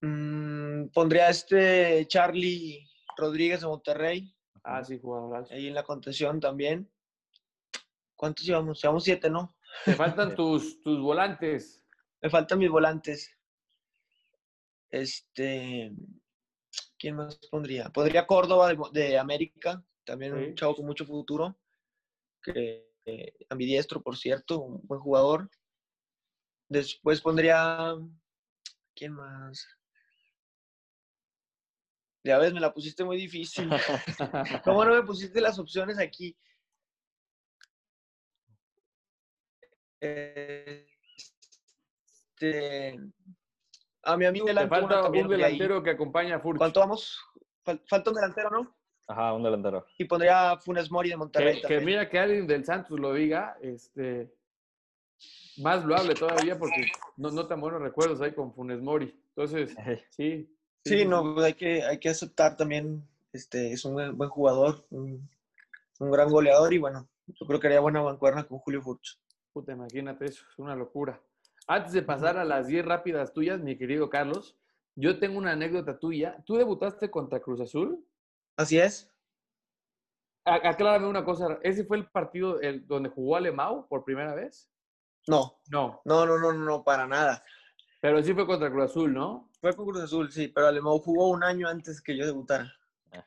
mm, 0.00 0.88
pondría 0.88 1.28
este 1.28 2.04
Charlie 2.08 2.88
Rodríguez 3.16 3.60
de 3.60 3.66
Monterrey, 3.68 4.34
Ah, 4.64 4.84
sí, 4.84 4.98
jugadorazo. 5.00 5.52
ahí 5.54 5.66
en 5.68 5.74
la 5.74 5.82
contención 5.84 6.38
también. 6.40 6.90
¿Cuántos 8.16 8.44
llevamos? 8.44 8.80
Llevamos 8.80 9.02
siete, 9.04 9.28
¿no? 9.30 9.56
Te 9.84 9.94
faltan 9.94 10.34
tus, 10.36 10.80
tus 10.82 11.00
volantes. 11.00 11.84
Me 12.20 12.30
faltan 12.30 12.58
mis 12.58 12.70
volantes. 12.70 13.30
Este. 14.90 15.92
¿Quién 16.98 17.16
más 17.16 17.36
pondría? 17.50 17.88
Pondría 17.90 18.26
Córdoba 18.26 18.68
de, 18.72 18.78
de 18.92 19.18
América, 19.18 19.84
también 20.04 20.32
Sí. 20.34 20.44
un 20.50 20.54
chavo 20.54 20.76
con 20.76 20.86
mucho 20.86 21.04
futuro. 21.04 21.58
Que 22.42 22.90
eh, 23.04 23.34
ambidiestro, 23.48 24.02
por 24.02 24.16
cierto, 24.16 24.60
un 24.60 24.80
buen 24.86 25.00
jugador. 25.00 25.50
Después 26.68 27.20
pondría. 27.20 27.94
¿Quién 28.94 29.12
más? 29.12 29.66
Ya 32.24 32.38
ves, 32.38 32.52
me 32.52 32.60
la 32.60 32.72
pusiste 32.72 33.02
muy 33.04 33.16
difícil. 33.16 33.68
¿Cómo 34.64 34.84
no 34.84 34.94
me 34.94 35.02
pusiste 35.02 35.40
las 35.40 35.58
opciones 35.58 35.98
aquí? 35.98 36.36
Este, 42.40 42.98
a 44.02 44.16
mi 44.16 44.24
amigo 44.26 44.46
Te 44.46 44.50
delante 44.50 44.78
uno 44.78 44.88
falta 44.88 45.08
un 45.10 45.28
delantero 45.28 45.82
que 45.82 45.90
acompaña 45.90 46.36
a 46.36 46.40
Furch. 46.40 46.58
¿Cuánto 46.58 46.80
vamos? 46.80 47.20
Fal- 47.64 47.82
falta 47.88 48.10
un 48.10 48.16
delantero, 48.16 48.50
¿no? 48.50 48.76
Ajá, 49.12 49.34
un 49.34 49.42
delantero. 49.42 49.84
Y 49.98 50.06
pondría 50.06 50.56
Funes 50.56 50.90
Mori 50.90 51.10
de 51.10 51.16
Monterrey. 51.16 51.60
Que, 51.60 51.80
mira 51.80 52.08
que 52.08 52.18
alguien 52.18 52.46
del 52.46 52.64
Santos 52.64 52.98
lo 52.98 53.12
diga, 53.12 53.58
este, 53.60 54.32
más 55.58 55.84
loable 55.84 56.14
todavía 56.14 56.58
porque 56.58 56.86
no, 57.18 57.30
no 57.30 57.46
tan 57.46 57.60
buenos 57.60 57.82
recuerdos 57.82 58.22
hay 58.22 58.32
con 58.32 58.54
Funes 58.54 58.80
Mori. 58.80 59.14
Entonces, 59.36 59.76
sí. 60.10 60.48
Sí, 60.84 61.04
no, 61.04 61.38
hay 61.40 61.54
que, 61.54 61.82
hay 61.84 61.98
que 61.98 62.08
aceptar 62.08 62.56
también, 62.56 63.06
este, 63.32 63.72
es 63.72 63.84
un 63.84 63.92
buen, 63.92 64.16
buen 64.16 64.30
jugador, 64.30 64.84
un, 64.90 65.28
un 66.00 66.10
gran 66.10 66.28
goleador 66.30 66.72
y 66.72 66.78
bueno, 66.78 67.06
yo 67.26 67.46
creo 67.46 67.60
que 67.60 67.66
haría 67.68 67.80
buena 67.80 68.00
bancuerna 68.00 68.44
con 68.44 68.58
Julio 68.58 68.80
Furch. 68.80 69.18
Puta, 69.52 69.72
imagínate 69.72 70.24
eso, 70.24 70.42
es 70.50 70.58
una 70.58 70.74
locura. 70.74 71.20
Antes 71.66 71.92
de 71.92 72.02
pasar 72.02 72.38
a 72.38 72.44
las 72.44 72.66
10 72.66 72.84
rápidas 72.84 73.32
tuyas, 73.32 73.60
mi 73.60 73.76
querido 73.76 74.10
Carlos, 74.10 74.56
yo 74.96 75.18
tengo 75.18 75.38
una 75.38 75.52
anécdota 75.52 75.98
tuya. 75.98 76.42
¿Tú 76.44 76.56
debutaste 76.56 77.10
contra 77.10 77.40
Cruz 77.40 77.60
Azul? 77.60 78.04
Así 78.56 78.78
es. 78.78 79.08
Aclárame 80.44 81.06
una 81.06 81.24
cosa, 81.24 81.58
¿ese 81.62 81.84
fue 81.84 81.96
el 81.98 82.06
partido 82.10 82.60
el, 82.60 82.84
donde 82.86 83.08
jugó 83.10 83.36
Alemão 83.36 83.86
por 83.88 84.04
primera 84.04 84.34
vez? 84.34 84.68
No, 85.28 85.60
No, 85.70 86.00
no, 86.04 86.26
no, 86.26 86.36
no, 86.38 86.52
no, 86.52 86.82
para 86.82 87.06
nada. 87.06 87.44
pero 88.00 88.20
sí 88.24 88.34
fue 88.34 88.44
contra 88.44 88.68
Cruz 88.70 88.86
Azul, 88.90 89.12
¿no? 89.14 89.48
Fue 89.60 89.72
con 89.76 89.86
Cruz 89.86 90.02
Azul, 90.02 90.32
sí, 90.32 90.48
pero 90.48 90.66
Alemão 90.66 90.98
jugó 91.00 91.28
un 91.30 91.44
año 91.44 91.68
antes 91.68 92.00
que 92.02 92.16
yo 92.16 92.26
debutara. 92.26 92.72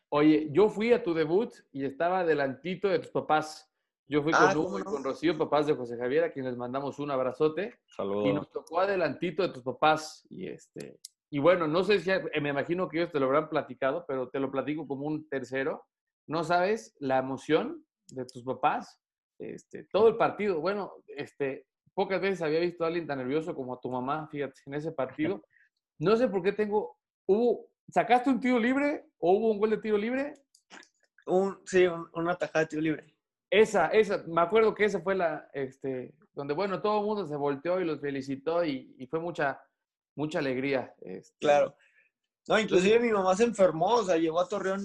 Oye, 0.10 0.50
yo 0.52 0.68
fui 0.68 0.92
a 0.92 1.02
tu 1.04 1.14
debut 1.14 1.54
y 1.72 1.86
estaba 1.86 2.20
adelantito 2.22 2.90
de 2.90 3.00
tus 3.00 3.12
papás. 3.12 3.72
Yo 4.08 4.22
fui 4.22 4.34
Ah, 4.36 4.50
con 4.54 4.58
Hugo 4.58 4.66
¿cómo 4.66 4.80
y 4.80 4.84
no? 4.84 4.92
con 4.92 5.04
Rocío, 5.04 5.38
papás 5.38 5.68
de 5.68 5.74
José 5.76 5.98
Javier, 5.98 6.26
a 6.26 6.32
quienes 6.34 6.52
les 6.52 6.58
mandamos 6.60 7.00
un 7.00 7.12
abrazote. 7.12 7.80
Y 7.88 7.94
Saludos. 7.96 8.34
nos 8.34 8.52
tocó 8.52 8.80
adelantito 8.82 9.44
de 9.44 9.50
tus 9.50 9.64
papás. 9.64 10.26
Y, 10.30 10.48
este, 10.48 11.00
y 11.30 11.40
bueno, 11.40 11.68
no 11.68 11.84
sé 11.84 12.00
si, 12.00 12.12
eh, 12.12 12.22
me 12.42 12.50
imagino 12.50 12.88
que 12.88 12.98
ellos 13.00 13.12
te 13.12 13.20
lo 13.20 13.26
habrán 13.28 13.50
platicado, 13.50 14.06
pero 14.08 14.30
te 14.30 14.40
lo 14.40 14.52
platico 14.52 14.88
como 14.88 15.06
un 15.06 15.28
tercero. 15.28 15.84
No 16.28 16.44
sabes 16.44 16.96
la 17.00 17.18
emoción 17.20 17.86
de 18.08 18.26
tus 18.26 18.44
papás. 18.44 19.00
Este, 19.40 19.84
todo 19.92 20.08
el 20.08 20.16
partido, 20.18 20.62
bueno, 20.62 20.94
este, 21.08 21.66
pocas 21.94 22.22
veces 22.22 22.42
había 22.42 22.60
visto 22.62 22.84
a 22.84 22.88
alguien 22.88 23.06
tan 23.08 23.18
nervioso 23.18 23.54
como 23.54 23.74
a 23.76 23.80
tu 23.82 23.90
mamá, 23.90 24.28
fíjate, 24.30 24.62
en 24.66 24.74
ese 24.76 24.92
partido. 24.92 25.44
No 26.00 26.16
sé 26.16 26.28
por 26.28 26.42
qué 26.42 26.52
tengo, 26.54 26.98
hubo, 27.28 27.68
¿sacaste 27.90 28.30
un 28.30 28.40
tiro 28.40 28.60
libre 28.60 29.06
o 29.20 29.32
hubo 29.34 29.52
un 29.52 29.60
gol 29.60 29.72
de 29.72 29.78
tiro 29.78 29.98
libre? 29.98 30.34
Un, 31.28 31.58
sí, 31.66 31.86
un- 31.86 32.08
una 32.14 32.36
tajada 32.38 32.62
de 32.66 32.70
tiro 32.70 32.82
libre. 32.82 33.16
Esa, 33.50 33.88
esa, 33.88 34.24
me 34.28 34.42
acuerdo 34.42 34.74
que 34.74 34.86
esa 34.86 35.00
fue 35.02 35.16
la, 35.16 35.50
este, 35.54 36.14
donde, 36.34 36.54
bueno, 36.54 36.82
todo 36.82 37.00
el 37.00 37.06
mundo 37.06 37.26
se 37.28 37.36
volteó 37.36 37.80
y 37.80 37.86
los 37.86 38.00
felicitó 38.02 38.64
y, 38.66 38.96
y 38.98 39.08
fue 39.08 39.20
mucha, 39.20 39.62
mucha 40.16 40.40
alegría. 40.40 40.94
este. 41.02 41.38
Claro. 41.40 41.76
No, 42.48 42.60
inclusive 42.60 43.00
mi 43.00 43.12
mamá 43.12 43.36
se 43.36 43.44
enfermó, 43.44 43.96
o 43.96 44.04
sea, 44.04 44.18
llegó 44.18 44.40
a 44.40 44.48
Torreón 44.48 44.84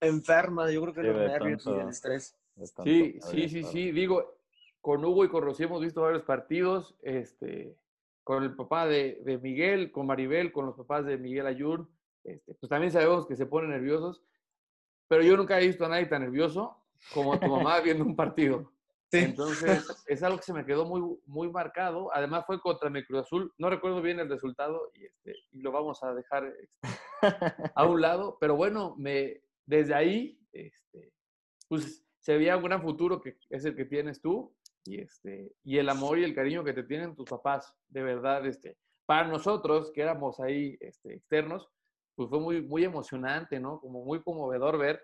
enferma, 0.00 0.70
yo 0.70 0.82
creo 0.82 0.94
que 0.94 1.02
Sí, 1.02 1.06
los 1.06 1.16
nervios 1.16 1.66
y 1.66 1.70
el 1.70 1.88
estrés. 1.88 2.36
Sí, 2.84 3.18
sí, 3.30 3.48
sí, 3.48 3.62
sí. 3.64 3.92
Digo, 3.92 4.38
con 4.80 5.04
Hugo 5.04 5.24
y 5.24 5.28
con 5.28 5.42
Rocío 5.42 5.66
hemos 5.66 5.82
visto 5.82 6.02
varios 6.02 6.22
partidos, 6.22 6.96
este, 7.02 7.76
con 8.24 8.42
el 8.42 8.54
papá 8.54 8.86
de, 8.86 9.20
de 9.24 9.38
Miguel, 9.38 9.92
con 9.92 10.06
Maribel, 10.06 10.52
con 10.52 10.66
los 10.66 10.76
papás 10.76 11.04
de 11.06 11.16
Miguel 11.16 11.46
Ayur, 11.46 11.88
este, 12.24 12.54
pues 12.54 12.68
también 12.68 12.92
sabemos 12.92 13.26
que 13.26 13.36
se 13.36 13.46
ponen 13.46 13.70
nerviosos, 13.70 14.22
pero 15.06 15.22
yo 15.22 15.36
nunca 15.36 15.60
he 15.60 15.66
visto 15.66 15.86
a 15.86 15.88
nadie 15.88 16.06
tan 16.06 16.22
nervioso 16.22 16.76
como 17.14 17.38
tu 17.38 17.46
mamá 17.46 17.80
viendo 17.80 18.04
un 18.04 18.16
partido. 18.16 18.72
Sí. 19.10 19.18
Entonces, 19.18 19.86
es 20.06 20.22
algo 20.22 20.38
que 20.38 20.44
se 20.44 20.52
me 20.52 20.66
quedó 20.66 20.84
muy, 20.84 21.18
muy 21.26 21.50
marcado. 21.50 22.10
Además, 22.14 22.44
fue 22.46 22.60
contra 22.60 22.90
mi 22.90 23.04
Cruz 23.04 23.22
Azul. 23.22 23.52
No 23.58 23.70
recuerdo 23.70 24.02
bien 24.02 24.20
el 24.20 24.28
resultado 24.28 24.90
y, 24.94 25.06
este, 25.06 25.34
y 25.52 25.60
lo 25.60 25.72
vamos 25.72 26.02
a 26.02 26.14
dejar 26.14 26.44
este, 26.46 27.72
a 27.74 27.86
un 27.86 28.00
lado. 28.00 28.36
Pero 28.40 28.56
bueno, 28.56 28.94
me, 28.98 29.42
desde 29.66 29.94
ahí, 29.94 30.38
este, 30.52 31.12
pues 31.68 32.04
se 32.18 32.36
veía 32.36 32.56
un 32.56 32.64
gran 32.64 32.82
futuro 32.82 33.20
que 33.20 33.38
es 33.48 33.64
el 33.64 33.74
que 33.74 33.86
tienes 33.86 34.20
tú 34.20 34.54
y, 34.84 35.00
este, 35.00 35.54
y 35.64 35.78
el 35.78 35.88
amor 35.88 36.18
y 36.18 36.24
el 36.24 36.34
cariño 36.34 36.64
que 36.64 36.74
te 36.74 36.82
tienen 36.82 37.14
tus 37.14 37.28
papás. 37.28 37.74
De 37.88 38.02
verdad, 38.02 38.44
este, 38.46 38.76
para 39.06 39.26
nosotros 39.26 39.90
que 39.92 40.02
éramos 40.02 40.38
ahí 40.40 40.76
este, 40.80 41.14
externos, 41.14 41.66
pues 42.14 42.28
fue 42.28 42.40
muy, 42.40 42.60
muy 42.60 42.84
emocionante, 42.84 43.58
¿no? 43.60 43.80
Como 43.80 44.04
muy 44.04 44.22
conmovedor 44.22 44.76
ver 44.76 45.00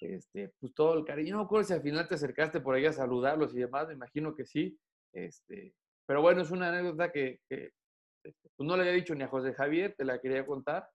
este, 0.00 0.52
pues 0.60 0.74
todo 0.74 0.98
el 0.98 1.04
cariño. 1.04 1.32
No 1.32 1.38
me 1.38 1.44
acuerdo 1.44 1.66
si 1.66 1.74
al 1.74 1.82
final 1.82 2.08
te 2.08 2.14
acercaste 2.14 2.60
por 2.60 2.74
ahí 2.74 2.86
a 2.86 2.92
saludarlos 2.92 3.54
y 3.54 3.60
demás, 3.60 3.88
me 3.88 3.94
imagino 3.94 4.34
que 4.34 4.44
sí. 4.44 4.78
Este, 5.12 5.74
pero 6.06 6.20
bueno, 6.22 6.42
es 6.42 6.50
una 6.50 6.68
anécdota 6.68 7.10
que, 7.12 7.40
que, 7.48 7.72
este, 8.24 8.48
pues 8.56 8.66
no 8.66 8.76
le 8.76 8.82
había 8.82 8.94
dicho 8.94 9.14
ni 9.14 9.22
a 9.22 9.28
José 9.28 9.52
Javier, 9.52 9.94
te 9.96 10.04
la 10.04 10.20
quería 10.20 10.46
contar. 10.46 10.88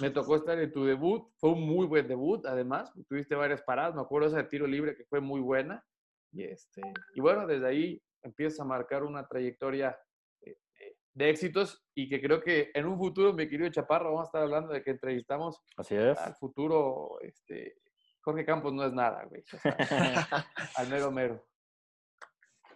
Me 0.00 0.10
tocó 0.10 0.36
estar 0.36 0.58
en 0.58 0.72
tu 0.72 0.84
debut, 0.84 1.30
fue 1.36 1.50
un 1.50 1.62
muy 1.62 1.86
buen 1.86 2.08
debut, 2.08 2.44
además, 2.46 2.92
tuviste 3.08 3.36
varias 3.36 3.62
paradas, 3.62 3.94
me 3.94 4.00
acuerdo 4.00 4.26
esa 4.26 4.38
de 4.38 4.44
tiro 4.44 4.66
libre 4.66 4.96
que 4.96 5.04
fue 5.04 5.20
muy 5.20 5.40
buena. 5.40 5.84
Y, 6.32 6.42
este, 6.44 6.82
y 7.14 7.20
bueno, 7.20 7.46
desde 7.46 7.66
ahí 7.66 8.02
empiezas 8.22 8.60
a 8.60 8.64
marcar 8.64 9.04
una 9.04 9.26
trayectoria 9.26 9.96
eh, 10.42 10.56
eh, 10.80 10.96
de 11.14 11.30
éxitos 11.30 11.84
y 11.94 12.08
que 12.08 12.20
creo 12.20 12.40
que 12.40 12.70
en 12.74 12.86
un 12.86 12.98
futuro, 12.98 13.32
mi 13.32 13.48
querido 13.48 13.70
Chaparro, 13.70 14.06
vamos 14.06 14.22
a 14.22 14.28
estar 14.28 14.42
hablando 14.42 14.72
de 14.72 14.82
que 14.82 14.90
entrevistamos 14.90 15.60
Así 15.76 15.94
es. 15.94 16.18
al 16.18 16.34
futuro, 16.34 17.18
este, 17.20 17.76
Jorge 18.22 18.44
Campos 18.44 18.72
no 18.72 18.84
es 18.84 18.92
nada, 18.92 19.24
güey. 19.24 19.42
o 19.52 19.58
sea, 19.58 19.76
al 20.76 20.88
mero 20.88 21.10
mero. 21.10 21.44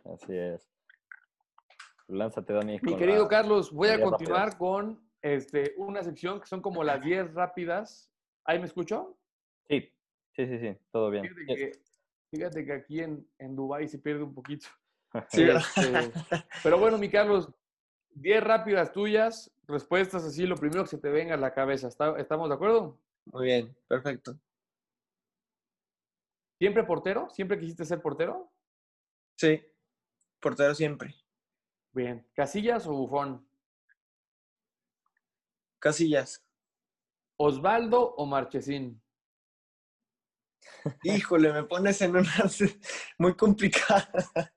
Así 0.05 0.37
es. 0.37 0.69
Lánzate, 2.09 2.53
Dani. 2.53 2.79
Mi 2.83 2.97
querido 2.97 3.23
la- 3.25 3.29
Carlos, 3.29 3.73
voy 3.73 3.89
a 3.89 4.01
continuar 4.01 4.41
rápidas. 4.51 4.57
con 4.57 5.09
este, 5.23 5.75
una 5.79 6.03
sección 6.03 6.41
que 6.41 6.47
son 6.47 6.61
como 6.61 6.85
las 6.85 7.01
10 7.03 7.33
rápidas. 7.35 8.11
¿Ahí 8.45 8.59
me 8.59 8.67
escuchó? 8.67 9.17
Sí, 9.69 9.81
sí, 10.37 10.47
sí, 10.47 10.59
sí, 10.59 10.77
todo 10.93 11.11
bien. 11.11 11.25
Fíjate 11.25 11.47
que, 11.47 11.73
fíjate 12.31 12.65
que 12.67 12.73
aquí 12.75 13.01
en, 13.01 13.27
en 13.39 13.57
Dubái 13.57 13.89
se 13.89 13.99
pierde 13.99 14.23
un 14.23 14.35
poquito. 14.35 14.67
Sí. 15.29 15.45
Este, 15.45 16.13
pero 16.65 16.77
bueno, 16.77 16.99
mi 16.99 17.09
Carlos, 17.09 17.49
10 18.17 18.43
rápidas 18.43 18.91
tuyas, 18.93 19.49
respuestas 19.69 20.25
así, 20.25 20.45
lo 20.45 20.57
primero 20.57 20.83
que 20.83 20.91
se 20.91 20.99
te 20.99 21.09
venga 21.09 21.35
a 21.35 21.39
la 21.39 21.55
cabeza. 21.55 21.87
¿Está- 21.87 22.19
¿Estamos 22.19 22.49
de 22.49 22.57
acuerdo? 22.57 22.99
Muy 23.27 23.47
bien, 23.47 23.77
perfecto. 23.87 24.37
¿Siempre 26.59 26.85
portero? 26.85 27.29
¿Siempre 27.31 27.59
quisiste 27.59 27.85
ser 27.85 28.01
portero? 28.01 28.53
Sí, 29.37 29.61
portero 30.41 30.75
siempre. 30.75 31.15
Bien. 31.93 32.27
¿Casillas 32.35 32.87
o 32.87 32.93
Bufón? 32.93 33.47
Casillas. 35.79 36.45
¿Osvaldo 37.37 38.15
o 38.15 38.27
Marchesín? 38.27 39.03
Híjole, 41.03 41.53
me 41.53 41.65
pones 41.65 42.01
en 42.03 42.17
una 42.17 42.33
muy 43.19 43.35
complicada. 43.35 44.09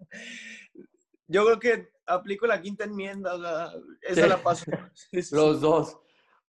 Yo 1.27 1.43
creo 1.45 1.59
que 1.59 1.91
aplico 2.05 2.47
la 2.47 2.61
quinta 2.61 2.85
enmienda, 2.85 3.35
o 3.35 3.41
sea, 3.41 3.71
esa 4.01 4.23
Sí. 4.23 4.29
la 4.29 4.41
paso. 4.41 4.71
Los 5.31 5.61
dos. 5.61 5.97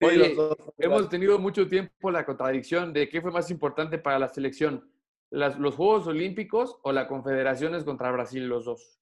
Sí, 0.00 0.14
los 0.14 0.36
dos, 0.36 0.56
hemos 0.78 1.08
tenido 1.08 1.38
mucho 1.40 1.66
tiempo 1.66 2.10
la 2.12 2.24
contradicción 2.24 2.92
de 2.92 3.08
qué 3.08 3.20
fue 3.20 3.32
más 3.32 3.50
importante 3.50 3.98
para 3.98 4.20
la 4.20 4.28
selección, 4.28 4.88
las- 5.30 5.58
los 5.58 5.74
Juegos 5.74 6.06
Olímpicos 6.06 6.78
o 6.82 6.92
la 6.92 7.06
Confederaciones 7.08 7.84
contra 7.84 8.10
Brasil, 8.10 8.46
los 8.48 8.64
dos? 8.64 8.98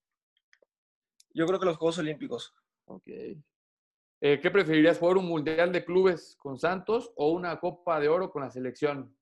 Yo 1.34 1.46
creo 1.46 1.58
que 1.60 1.66
los 1.66 1.76
Juegos 1.76 1.98
Olímpicos. 1.98 2.54
Ok. 2.86 3.06
Eh, 3.08 4.40
¿Qué 4.40 4.50
preferirías, 4.50 4.98
jugar 4.98 5.18
un 5.18 5.26
Mundial 5.26 5.70
de 5.72 5.84
Clubes 5.84 6.36
con 6.38 6.58
Santos 6.58 7.12
o 7.16 7.30
una 7.30 7.60
Copa 7.60 8.00
de 8.00 8.08
Oro 8.08 8.30
con 8.30 8.42
la 8.42 8.50
selección? 8.50 9.14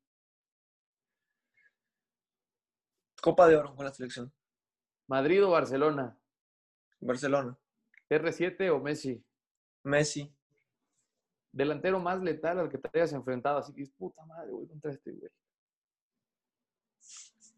Copa 3.21 3.49
de 3.49 3.57
Oro 3.57 3.75
con 3.75 3.85
la 3.85 3.93
selección. 3.93 4.33
¿Madrid 5.09 5.45
o 5.45 5.51
Barcelona? 5.51 6.19
Barcelona. 7.01 7.59
¿R7 8.09 8.71
o 8.71 8.81
Messi? 8.81 9.23
Messi. 9.83 10.33
Delantero 11.53 11.99
más 12.01 12.21
letal 12.23 12.59
al 12.61 12.69
que 12.69 12.79
te 12.79 12.89
hayas 12.99 13.13
enfrentado. 13.13 13.59
Así 13.59 13.73
que 13.75 13.83
es 13.83 13.91
puta 13.91 14.25
madre, 14.27 14.53
güey, 14.53 14.67
contra 14.69 14.93
este, 14.93 15.13
güey. 15.13 15.31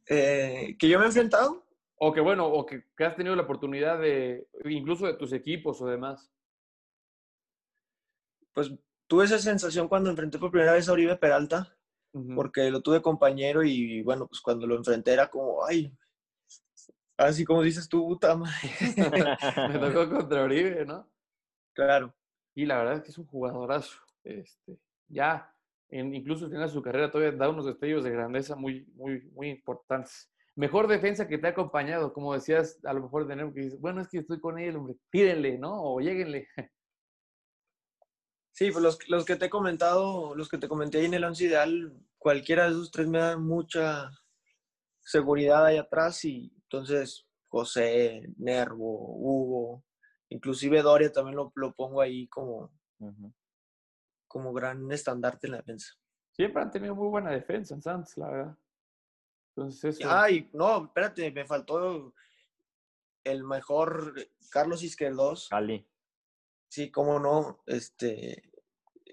Eh, 0.09 0.77
¿Que 0.79 0.89
yo 0.89 0.99
me 0.99 1.05
he 1.05 1.09
enfrentado? 1.09 1.65
O 1.99 2.13
que 2.13 2.21
bueno, 2.21 2.47
o 2.47 2.67
que, 2.67 2.85
que 2.97 3.05
has 3.05 3.17
tenido 3.17 3.35
la 3.35 3.43
oportunidad 3.43 3.99
de, 3.99 4.49
incluso 4.65 5.07
de 5.07 5.15
tus 5.15 5.33
equipos 5.33 5.81
o 5.81 5.87
demás. 5.87 6.31
Pues 8.53 8.73
tuve 9.07 9.25
esa 9.25 9.39
sensación 9.39 9.89
cuando 9.89 10.11
enfrenté 10.11 10.39
por 10.39 10.51
primera 10.51 10.73
vez 10.73 10.89
a 10.89 10.93
Oribe 10.93 11.17
Peralta, 11.17 11.77
porque 12.35 12.71
lo 12.71 12.81
tuve 12.81 13.03
compañero 13.03 13.63
y 13.63 14.03
bueno, 14.03 14.27
pues 14.27 14.41
cuando 14.41 14.67
lo 14.67 14.77
enfrenté 14.77 15.13
era 15.13 15.29
como, 15.29 15.65
ay, 15.65 15.93
así 17.17 17.45
como 17.45 17.63
dices 17.63 17.89
tú, 17.89 18.07
puta. 18.07 18.37
Me 18.37 19.79
tocó 19.79 20.09
contra 20.09 20.45
Oribe, 20.45 20.85
¿no? 20.87 21.11
Claro. 21.75 22.15
Y 22.55 22.65
la 22.65 22.79
verdad 22.79 22.97
es 22.97 23.03
que 23.03 23.11
es 23.11 23.19
un 23.19 23.27
jugadorazo. 23.27 23.99
Este, 24.25 24.79
ya, 25.09 25.55
en, 25.99 26.15
incluso 26.15 26.45
al 26.45 26.50
final 26.50 26.67
de 26.67 26.73
su 26.73 26.83
carrera, 26.83 27.11
todavía 27.11 27.37
da 27.37 27.49
unos 27.49 27.67
destellos 27.67 28.05
de 28.05 28.11
grandeza 28.11 28.57
muy, 28.57 28.87
muy, 28.95 29.23
muy 29.33 29.50
importantes. 29.50 30.31
Mejor 30.55 30.88
defensa 30.88 31.29
que 31.29 31.38
te 31.38 31.47
ha 31.47 31.50
acompañado, 31.50 32.12
como 32.12 32.35
decías, 32.35 32.79
a 32.85 32.93
lo 32.95 33.03
mejor 33.03 33.26
tenemos 33.26 33.53
que 33.55 33.61
decir, 33.61 33.79
bueno, 33.79 34.00
es 34.00 34.09
que 34.09 34.19
estoy 34.19 34.41
con 34.41 34.59
él, 34.59 34.76
hombre, 34.76 34.97
tírenle, 35.11 35.59
¿no? 35.59 35.83
O 35.83 36.00
lléguenle. 36.00 36.49
Sí, 38.59 38.71
pues 38.71 38.83
los, 38.83 38.99
los 39.11 39.26
que 39.26 39.37
te 39.37 39.45
he 39.45 39.50
comentado, 39.50 40.35
los 40.35 40.49
que 40.49 40.57
te 40.57 40.67
comenté 40.67 40.97
ahí 40.97 41.05
en 41.05 41.12
el 41.12 41.25
once 41.25 41.45
ideal, 41.45 41.93
cualquiera 42.17 42.65
de 42.65 42.71
esos 42.71 42.91
tres 42.91 43.07
me 43.07 43.19
da 43.19 43.37
mucha 43.37 44.11
seguridad 45.03 45.67
ahí 45.67 45.76
atrás 45.76 46.25
y 46.25 46.50
entonces 46.62 47.26
José, 47.49 48.23
Nervo, 48.38 49.15
Hugo, 49.17 49.85
inclusive 50.29 50.83
Doria 50.83 51.12
también 51.12 51.37
lo, 51.37 51.53
lo 51.55 51.75
pongo 51.75 52.00
ahí 52.00 52.26
como. 52.29 52.73
Como 54.37 54.52
gran 54.52 54.93
estandarte 54.93 55.47
en 55.47 55.52
la 55.52 55.57
defensa. 55.59 55.95
Siempre 56.33 56.62
han 56.62 56.71
tenido 56.71 56.95
muy 56.95 57.09
buena 57.09 57.31
defensa 57.31 57.75
en 57.75 57.81
Santos, 57.81 58.19
la 58.19 58.31
verdad. 58.31 58.59
Entonces, 59.57 59.99
eso. 59.99 60.11
Ay, 60.11 60.50
no, 60.52 60.85
espérate, 60.85 61.31
me 61.31 61.47
faltó 61.47 62.12
el 63.25 63.45
mejor 63.45 64.14
Carlos 64.50 64.83
Izquierdos. 64.83 65.49
Cali. 65.49 65.88
Sí, 66.69 66.90
cómo 66.90 67.19
no, 67.19 67.62
este, 67.64 68.52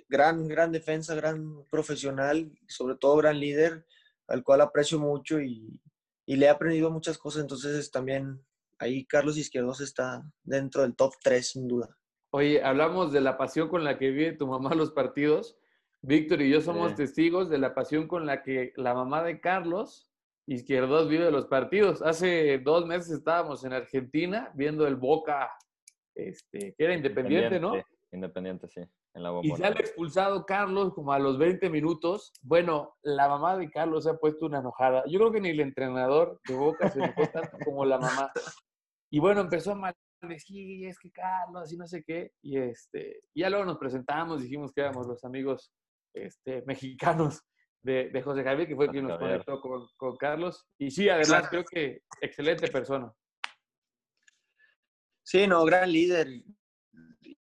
gran, 0.09 0.45
gran 0.49 0.73
defensa, 0.73 1.15
gran 1.15 1.63
profesional, 1.71 2.51
sobre 2.67 2.97
todo 2.97 3.15
gran 3.15 3.39
líder, 3.39 3.87
al 4.27 4.43
cual 4.43 4.59
aprecio 4.59 4.99
mucho 4.99 5.39
y, 5.39 5.79
y 6.25 6.35
le 6.35 6.47
he 6.47 6.49
aprendido 6.49 6.91
muchas 6.91 7.17
cosas, 7.17 7.43
entonces 7.43 7.89
también 7.91 8.43
ahí 8.79 9.05
Carlos 9.05 9.37
Izquierdos 9.37 9.79
está 9.79 10.29
dentro 10.43 10.81
del 10.81 10.95
top 10.95 11.13
3 11.23 11.47
sin 11.47 11.67
duda. 11.69 11.97
Oye, 12.35 12.63
hablamos 12.63 13.11
de 13.13 13.21
la 13.21 13.37
pasión 13.37 13.69
con 13.69 13.83
la 13.83 13.99
que 13.99 14.09
vive 14.09 14.31
tu 14.33 14.47
mamá 14.47 14.73
los 14.73 14.89
partidos. 14.91 15.55
Víctor 16.01 16.41
y 16.41 16.49
yo 16.49 16.61
somos 16.61 16.89
Sí. 16.91 16.97
testigos 16.97 17.47
de 17.47 17.59
la 17.59 17.75
pasión 17.75 18.07
con 18.07 18.25
la 18.25 18.41
que 18.41 18.73
la 18.75 18.95
mamá 18.95 19.23
de 19.23 19.39
Carlos 19.39 20.09
Izquierdos 20.47 21.07
vive 21.07 21.29
los 21.31 21.45
partidos. 21.45 22.01
Hace 22.01 22.57
dos 22.57 22.85
meses 22.85 23.11
estábamos 23.11 23.63
en 23.63 23.71
Argentina 23.71 24.51
viendo 24.55 24.85
el 24.87 24.95
Boca, 24.97 25.49
este, 26.15 26.73
que 26.75 26.83
era 26.83 26.93
independiente, 26.95 27.59
¿no? 27.61 27.73
Independiente, 28.11 28.67
sí. 28.67 28.81
En 29.13 29.23
la 29.23 29.39
Y 29.43 29.51
sale 29.51 29.79
expulsado 29.79 30.45
Carlos 30.45 30.93
como 30.95 31.13
a 31.13 31.19
los 31.19 31.37
20 31.37 31.69
minutos. 31.69 32.33
Bueno, 32.41 32.95
la 33.03 33.29
mamá 33.29 33.55
de 33.57 33.69
Carlos 33.69 34.03
se 34.05 34.09
ha 34.09 34.17
puesto 34.17 34.47
una 34.47 34.59
enojada. 34.59 35.03
Yo 35.07 35.19
creo 35.19 35.31
que 35.31 35.39
ni 35.39 35.49
el 35.49 35.59
entrenador 35.61 36.41
de 36.47 36.55
Boca 36.55 36.89
se 36.89 36.99
enojó 36.99 37.25
tanto 37.27 37.57
como 37.63 37.85
la 37.85 37.99
mamá. 37.99 38.31
Y 39.11 39.19
bueno, 39.19 39.39
empezó 39.41 39.71
a 39.71 39.75
maldecir, 40.23 40.87
es 40.87 40.99
que 40.99 41.11
Carlos 41.11 41.71
y 41.71 41.77
no 41.77 41.87
sé 41.87 42.03
qué. 42.03 42.31
Y 42.41 42.57
este, 42.57 43.21
y 43.33 43.41
ya 43.41 43.49
luego 43.49 43.65
nos 43.65 43.77
presentamos, 43.77 44.41
dijimos 44.41 44.71
que 44.73 44.81
éramos 44.81 45.07
los 45.07 45.23
amigos 45.23 45.71
este, 46.13 46.63
mexicanos 46.65 47.41
de, 47.81 48.09
de 48.09 48.21
José 48.21 48.43
Javier, 48.43 48.67
que 48.67 48.75
fue 48.75 48.89
quien 48.89 49.07
nos 49.07 49.19
conectó 49.19 49.59
con, 49.59 49.87
con 49.97 50.17
Carlos. 50.17 50.65
Y 50.77 50.91
sí, 50.91 51.09
además 51.09 51.49
creo 51.49 51.63
que 51.63 52.01
excelente 52.21 52.67
persona. 52.69 53.11
Sí, 55.25 55.47
no, 55.47 55.63
gran 55.65 55.91
líder 55.91 56.27
y, 56.27 56.45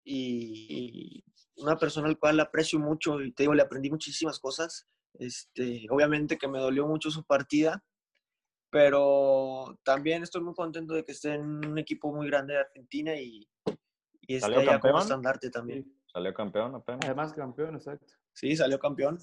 y 0.03 1.23
una 1.57 1.77
persona 1.77 2.07
al 2.07 2.17
cual 2.17 2.39
aprecio 2.39 2.79
mucho 2.79 3.21
y 3.21 3.31
te 3.33 3.43
digo, 3.43 3.53
le 3.53 3.61
aprendí 3.61 3.89
muchísimas 3.89 4.39
cosas. 4.39 4.87
Este, 5.13 5.85
obviamente 5.89 6.37
que 6.37 6.47
me 6.47 6.59
dolió 6.59 6.87
mucho 6.87 7.09
su 7.09 7.23
partida, 7.25 7.83
pero 8.69 9.77
también 9.83 10.23
estoy 10.23 10.41
muy 10.41 10.53
contento 10.53 10.93
de 10.93 11.03
que 11.03 11.11
esté 11.11 11.33
en 11.33 11.65
un 11.65 11.77
equipo 11.77 12.13
muy 12.13 12.27
grande 12.27 12.53
de 12.53 12.59
Argentina 12.59 13.15
y, 13.15 13.47
y 14.21 14.35
esté 14.35 14.41
¿Salió 14.53 14.59
allá 14.59 14.79
como 14.79 14.99
estandarte 14.99 15.49
también. 15.49 15.83
Sí, 15.83 15.95
Salió 16.11 16.33
campeón 16.33 16.75
apenas. 16.75 17.01
además 17.05 17.33
campeón, 17.33 17.75
exacto. 17.75 18.13
Sí, 18.33 18.55
salió 18.55 18.79
campeón. 18.79 19.17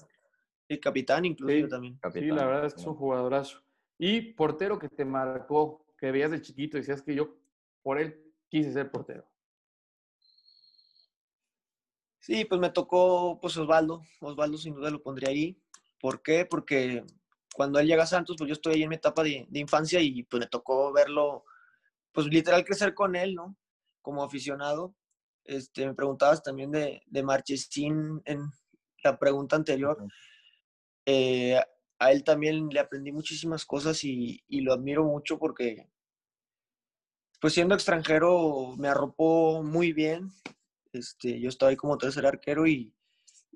Y 0.69 0.79
capitán 0.79 1.25
inclusive 1.25 1.63
Sí. 1.63 1.69
también. 1.69 1.99
Sí, 2.13 2.21
la 2.27 2.45
verdad 2.45 2.65
es 2.65 2.73
que 2.73 2.81
es 2.81 2.87
un 2.87 2.95
jugadorazo. 2.95 3.61
Y 3.97 4.33
portero 4.33 4.77
que 4.77 4.89
te 4.89 5.05
marcó, 5.05 5.85
que 5.97 6.11
veías 6.11 6.31
de 6.31 6.41
chiquito 6.41 6.77
y 6.77 6.81
decías 6.81 7.01
que 7.01 7.15
yo 7.15 7.35
por 7.81 7.99
él 7.99 8.21
quise 8.49 8.71
ser 8.73 8.91
portero. 8.91 9.25
Sí, 12.19 12.43
pues 12.45 12.59
me 12.59 12.69
tocó 12.69 13.39
pues 13.41 13.55
Osvaldo. 13.57 14.01
Osvaldo 14.19 14.57
sin 14.57 14.75
duda 14.75 14.89
lo 14.91 15.01
pondría 15.01 15.29
ahí. 15.29 15.57
¿Por 15.99 16.21
qué? 16.21 16.45
Porque 16.45 17.05
cuando 17.57 17.79
él 17.79 17.87
llega 17.87 18.03
a 18.03 18.05
Santos, 18.05 18.35
pues 18.37 18.47
yo 18.47 18.53
estoy 18.53 18.75
ahí 18.75 18.83
en 18.83 18.89
mi 18.89 18.97
etapa 18.97 19.23
de, 19.23 19.47
de 19.49 19.59
infancia 19.59 19.99
y 19.99 20.21
pues 20.21 20.41
me 20.41 20.45
tocó 20.45 20.93
verlo, 20.93 21.43
pues 22.11 22.27
literal 22.27 22.63
crecer 22.63 22.93
con 22.93 23.15
él, 23.15 23.33
¿no? 23.33 23.57
Como 24.03 24.23
aficionado. 24.23 24.93
Este, 25.43 25.87
me 25.87 25.95
preguntabas 25.95 26.43
también 26.43 26.69
de, 26.69 27.01
de 27.07 27.23
Marchesín 27.23 28.21
en 28.25 28.41
la 29.03 29.17
pregunta 29.17 29.55
anterior. 29.55 29.97
Eh, 31.07 31.59
a 31.97 32.11
él 32.11 32.23
también 32.23 32.69
le 32.69 32.79
aprendí 32.79 33.11
muchísimas 33.11 33.65
cosas 33.65 34.03
y, 34.03 34.43
y 34.47 34.61
lo 34.61 34.71
admiro 34.73 35.03
mucho 35.03 35.39
porque, 35.39 35.89
pues 37.41 37.53
siendo 37.53 37.73
extranjero, 37.73 38.75
me 38.77 38.87
arropó 38.87 39.63
muy 39.63 39.93
bien. 39.93 40.29
Este, 40.93 41.39
yo 41.39 41.49
estaba 41.49 41.71
ahí 41.71 41.75
como 41.75 41.97
tercer 41.97 42.27
arquero 42.27 42.67
y, 42.67 42.93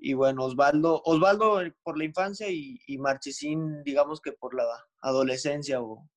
y 0.04 0.14
bueno, 0.14 0.44
Osvaldo, 0.44 1.00
Osvaldo 1.04 1.62
eh, 1.62 1.74
por 1.82 1.96
la 1.96 2.04
infancia 2.04 2.48
y, 2.50 2.78
y 2.86 2.98
Marchesín, 2.98 3.82
digamos 3.84 4.20
que 4.20 4.32
por 4.32 4.54
la 4.54 4.64
adolescencia. 5.00 5.80
O, 5.80 6.08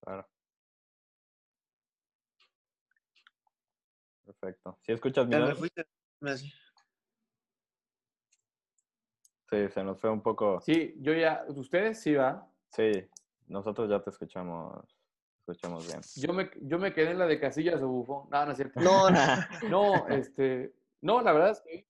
Claro. 0.00 0.26
Perfecto. 4.24 4.78
¿Sí 4.82 4.92
escuchas 4.92 5.26
mi 5.26 5.32
Ya 5.32 5.40
me 5.40 5.50
voz? 5.50 5.58
fuiste, 5.58 5.86
me 6.20 6.30
hace. 6.32 6.46
Sí, 9.50 9.68
se 9.68 9.84
nos 9.84 10.00
fue 10.00 10.10
un 10.10 10.22
poco. 10.22 10.60
Sí, 10.62 10.94
yo 10.98 11.12
ya, 11.12 11.44
ustedes 11.48 12.00
sí 12.00 12.14
va. 12.14 12.48
Sí, 12.70 12.90
nosotros 13.48 13.90
ya 13.90 14.00
te 14.02 14.08
escuchamos, 14.10 14.96
escuchamos 15.40 15.86
bien. 15.86 16.00
Yo 16.16 16.32
me, 16.32 16.50
yo 16.62 16.78
me 16.78 16.94
quedé 16.94 17.10
en 17.10 17.18
la 17.18 17.26
de 17.26 17.38
Casillas 17.38 17.82
o 17.82 17.88
Bufón. 17.88 18.28
No, 18.30 18.46
no 18.46 18.50
es 18.52 18.56
cierto. 18.56 18.80
No, 18.80 19.10
no. 19.10 19.18
No, 19.68 20.08
este, 20.08 20.74
no, 21.02 21.20
la 21.20 21.32
verdad 21.32 21.50
es 21.50 21.60
que, 21.60 21.86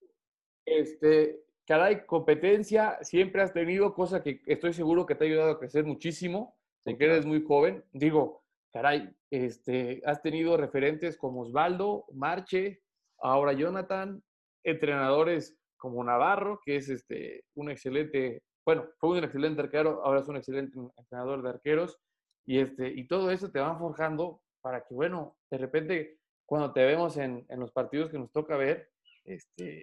este, 0.64 1.42
caray, 1.66 2.04
competencia 2.06 2.98
siempre 3.02 3.42
has 3.42 3.52
tenido, 3.52 3.94
cosa 3.94 4.22
que 4.22 4.40
estoy 4.46 4.72
seguro 4.72 5.06
que 5.06 5.14
te 5.14 5.24
ha 5.24 5.28
ayudado 5.28 5.52
a 5.52 5.58
crecer 5.58 5.84
muchísimo, 5.84 6.56
de 6.84 6.92
Sí, 6.92 6.98
que 6.98 7.04
eres 7.04 7.18
claro. 7.18 7.28
muy 7.28 7.44
joven. 7.44 7.84
Digo, 7.92 8.42
caray, 8.72 9.14
este, 9.30 10.02
has 10.04 10.20
tenido 10.22 10.56
referentes 10.56 11.16
como 11.16 11.42
Osvaldo, 11.42 12.06
Marche, 12.12 12.82
ahora 13.20 13.52
Jonathan, 13.52 14.22
entrenadores 14.64 15.56
como 15.76 16.02
Navarro, 16.02 16.60
que 16.64 16.76
es 16.76 16.88
este, 16.88 17.44
un 17.54 17.70
excelente, 17.70 18.42
bueno, 18.64 18.88
fue 18.98 19.18
un 19.18 19.24
excelente 19.24 19.60
arquero, 19.60 20.04
ahora 20.04 20.20
es 20.20 20.28
un 20.28 20.36
excelente 20.36 20.78
entrenador 20.96 21.42
de 21.42 21.50
arqueros, 21.50 21.98
y, 22.44 22.58
este, 22.58 22.88
y 22.88 23.06
todo 23.06 23.30
eso 23.30 23.50
te 23.50 23.60
van 23.60 23.78
forjando 23.78 24.42
para 24.60 24.84
que, 24.84 24.94
bueno, 24.94 25.36
de 25.50 25.58
repente, 25.58 26.18
cuando 26.46 26.72
te 26.72 26.84
vemos 26.84 27.16
en, 27.16 27.44
en 27.48 27.60
los 27.60 27.72
partidos 27.72 28.10
que 28.10 28.18
nos 28.18 28.30
toca 28.32 28.56
ver, 28.56 28.90
este, 29.24 29.82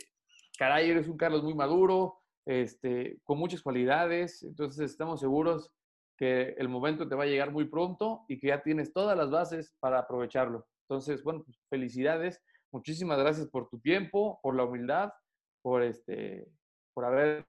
caray, 0.60 0.90
eres 0.90 1.08
un 1.08 1.16
Carlos 1.16 1.42
muy 1.42 1.56
maduro, 1.56 2.20
este, 2.46 3.22
con 3.24 3.40
muchas 3.40 3.62
cualidades, 3.62 4.44
entonces 4.44 4.92
estamos 4.92 5.22
seguros 5.22 5.72
que 6.18 6.50
el 6.58 6.68
momento 6.68 7.08
te 7.08 7.16
va 7.16 7.24
a 7.24 7.28
llegar 7.28 7.50
muy 7.50 7.64
pronto 7.70 8.26
y 8.28 8.38
que 8.38 8.48
ya 8.48 8.62
tienes 8.62 8.92
todas 8.92 9.18
las 9.18 9.32
bases 9.32 9.74
para 9.80 10.00
aprovecharlo. 10.00 10.68
Entonces, 10.90 11.24
bueno, 11.24 11.44
pues 11.46 11.58
felicidades, 11.70 12.44
muchísimas 12.74 13.18
gracias 13.20 13.48
por 13.48 13.70
tu 13.70 13.80
tiempo, 13.80 14.38
por 14.44 14.54
la 14.54 14.66
humildad, 14.66 15.14
por 15.62 15.82
este, 15.82 16.46
por 16.94 17.06
haber 17.06 17.46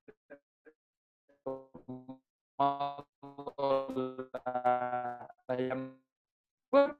bueno, 6.70 6.96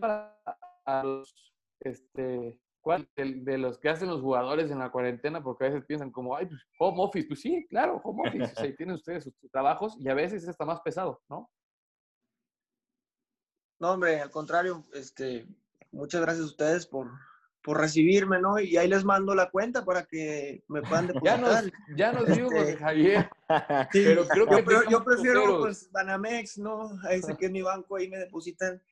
para 0.00 1.02
los, 1.02 1.54
este, 1.80 2.58
¿cuál? 2.84 3.08
De, 3.16 3.40
de 3.40 3.58
los 3.58 3.78
que 3.78 3.88
hacen 3.88 4.08
los 4.10 4.20
jugadores 4.20 4.70
en 4.70 4.78
la 4.78 4.92
cuarentena, 4.92 5.42
porque 5.42 5.64
a 5.64 5.68
veces 5.70 5.86
piensan 5.86 6.12
como, 6.12 6.36
ay, 6.36 6.46
pues 6.46 6.60
home 6.78 7.02
office, 7.02 7.26
pues 7.26 7.40
sí, 7.40 7.66
claro, 7.68 8.00
home 8.04 8.28
office, 8.28 8.44
o 8.44 8.54
sea, 8.54 8.66
y 8.66 8.76
tienen 8.76 8.94
ustedes 8.94 9.24
sus, 9.24 9.34
sus 9.40 9.50
trabajos 9.50 9.96
y 9.98 10.08
a 10.08 10.14
veces 10.14 10.46
está 10.46 10.66
más 10.66 10.82
pesado, 10.82 11.22
¿no? 11.30 11.50
No, 13.80 13.92
hombre, 13.92 14.20
al 14.20 14.30
contrario, 14.30 14.84
este, 14.92 15.46
muchas 15.92 16.20
gracias 16.20 16.44
a 16.44 16.48
ustedes 16.48 16.86
por, 16.86 17.10
por 17.62 17.80
recibirme, 17.80 18.38
¿no? 18.38 18.60
Y 18.60 18.76
ahí 18.76 18.86
les 18.86 19.02
mando 19.02 19.34
la 19.34 19.50
cuenta 19.50 19.82
para 19.82 20.04
que 20.04 20.62
me 20.68 20.82
puedan 20.82 21.08
Ya 21.24 21.38
nos, 21.38 21.64
depositar. 21.64 21.96
ya 21.96 22.12
nos 22.12 22.26
digo, 22.26 22.52
Este, 22.52 22.76
Javier, 22.76 23.30
Sí, 23.92 24.02
pero 24.04 24.28
creo 24.28 24.46
que 24.46 24.90
yo, 24.90 25.02
prefiero 25.02 25.60
pues 25.60 25.90
Banamex, 25.90 26.58
¿no? 26.58 26.98
A 27.04 27.14
ese 27.14 27.34
que 27.34 27.46
es 27.46 27.52
mi 27.52 27.62
banco, 27.62 27.96
ahí 27.96 28.10
me 28.10 28.18
depositan 28.18 28.82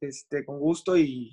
este, 0.00 0.44
con 0.44 0.58
gusto 0.58 0.96
y, 0.96 1.32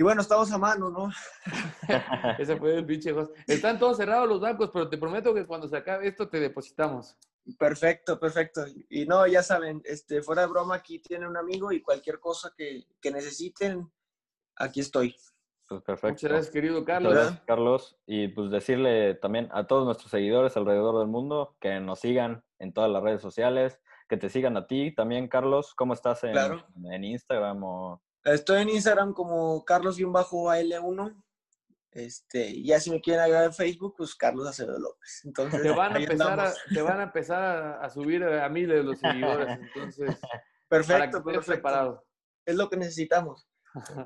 y 0.00 0.02
bueno, 0.02 0.22
estamos 0.22 0.50
a 0.50 0.56
mano, 0.56 0.88
¿no? 0.88 1.10
ese 2.38 2.56
fue 2.56 2.74
el 2.76 2.86
pinche 2.86 3.12
José. 3.12 3.34
Están 3.46 3.78
todos 3.78 3.98
cerrados 3.98 4.26
los 4.26 4.40
bancos, 4.40 4.70
pero 4.72 4.88
te 4.88 4.96
prometo 4.96 5.34
que 5.34 5.44
cuando 5.46 5.68
se 5.68 5.76
acabe 5.76 6.08
esto 6.08 6.26
te 6.26 6.40
depositamos. 6.40 7.18
Perfecto, 7.58 8.18
perfecto. 8.18 8.64
Y 8.88 9.04
no, 9.04 9.26
ya 9.26 9.42
saben, 9.42 9.82
este, 9.84 10.22
fuera 10.22 10.40
de 10.40 10.48
broma, 10.48 10.76
aquí 10.76 11.00
tiene 11.00 11.28
un 11.28 11.36
amigo 11.36 11.70
y 11.70 11.82
cualquier 11.82 12.18
cosa 12.18 12.50
que, 12.56 12.86
que 12.98 13.10
necesiten, 13.10 13.92
aquí 14.56 14.80
estoy. 14.80 15.14
Pues 15.68 15.82
perfecto. 15.82 16.14
Muchas 16.14 16.30
gracias, 16.30 16.50
querido 16.50 16.80
Muchas 16.80 16.86
Carlos. 16.86 17.12
gracias, 17.12 17.40
Carlos. 17.46 17.98
Y 18.06 18.28
pues 18.28 18.50
decirle 18.50 19.16
también 19.16 19.50
a 19.52 19.66
todos 19.66 19.84
nuestros 19.84 20.10
seguidores 20.10 20.56
alrededor 20.56 20.98
del 20.98 21.08
mundo 21.08 21.58
que 21.60 21.78
nos 21.78 22.00
sigan 22.00 22.42
en 22.58 22.72
todas 22.72 22.90
las 22.90 23.02
redes 23.02 23.20
sociales, 23.20 23.78
que 24.08 24.16
te 24.16 24.30
sigan 24.30 24.56
a 24.56 24.66
ti 24.66 24.94
también, 24.94 25.28
Carlos. 25.28 25.74
¿Cómo 25.74 25.92
estás 25.92 26.24
en, 26.24 26.32
Claro. 26.32 26.64
en 26.90 27.04
Instagram? 27.04 27.62
O... 27.64 28.02
Estoy 28.24 28.62
en 28.62 28.70
Instagram 28.70 29.12
como 29.12 29.64
Carlos-AL1. 29.64 31.22
Este, 31.92 32.48
y 32.50 32.66
ya 32.66 32.78
si 32.78 32.90
me 32.90 33.00
quieren 33.00 33.22
agregar 33.22 33.44
en 33.44 33.52
Facebook, 33.52 33.94
pues 33.96 34.14
Carlos 34.14 34.46
Acevedo 34.46 34.78
López. 34.78 35.22
Entonces, 35.24 35.60
Te 35.60 35.70
van 35.70 35.96
a 35.96 35.98
empezar 35.98 36.38
a, 36.38 36.52
te 36.72 36.82
van 36.82 37.00
a, 37.00 37.02
empezar 37.04 37.42
a, 37.42 37.80
a 37.80 37.90
subir 37.90 38.22
a 38.22 38.48
miles 38.48 38.76
de 38.76 38.82
los 38.84 39.00
seguidores, 39.00 39.58
entonces, 39.58 40.16
para 40.68 40.82
que 40.82 40.88
Perfecto, 40.88 41.24
perfecto. 41.24 41.46
preparado. 41.46 42.04
Es 42.46 42.54
lo 42.54 42.70
que 42.70 42.76
necesitamos. 42.76 43.48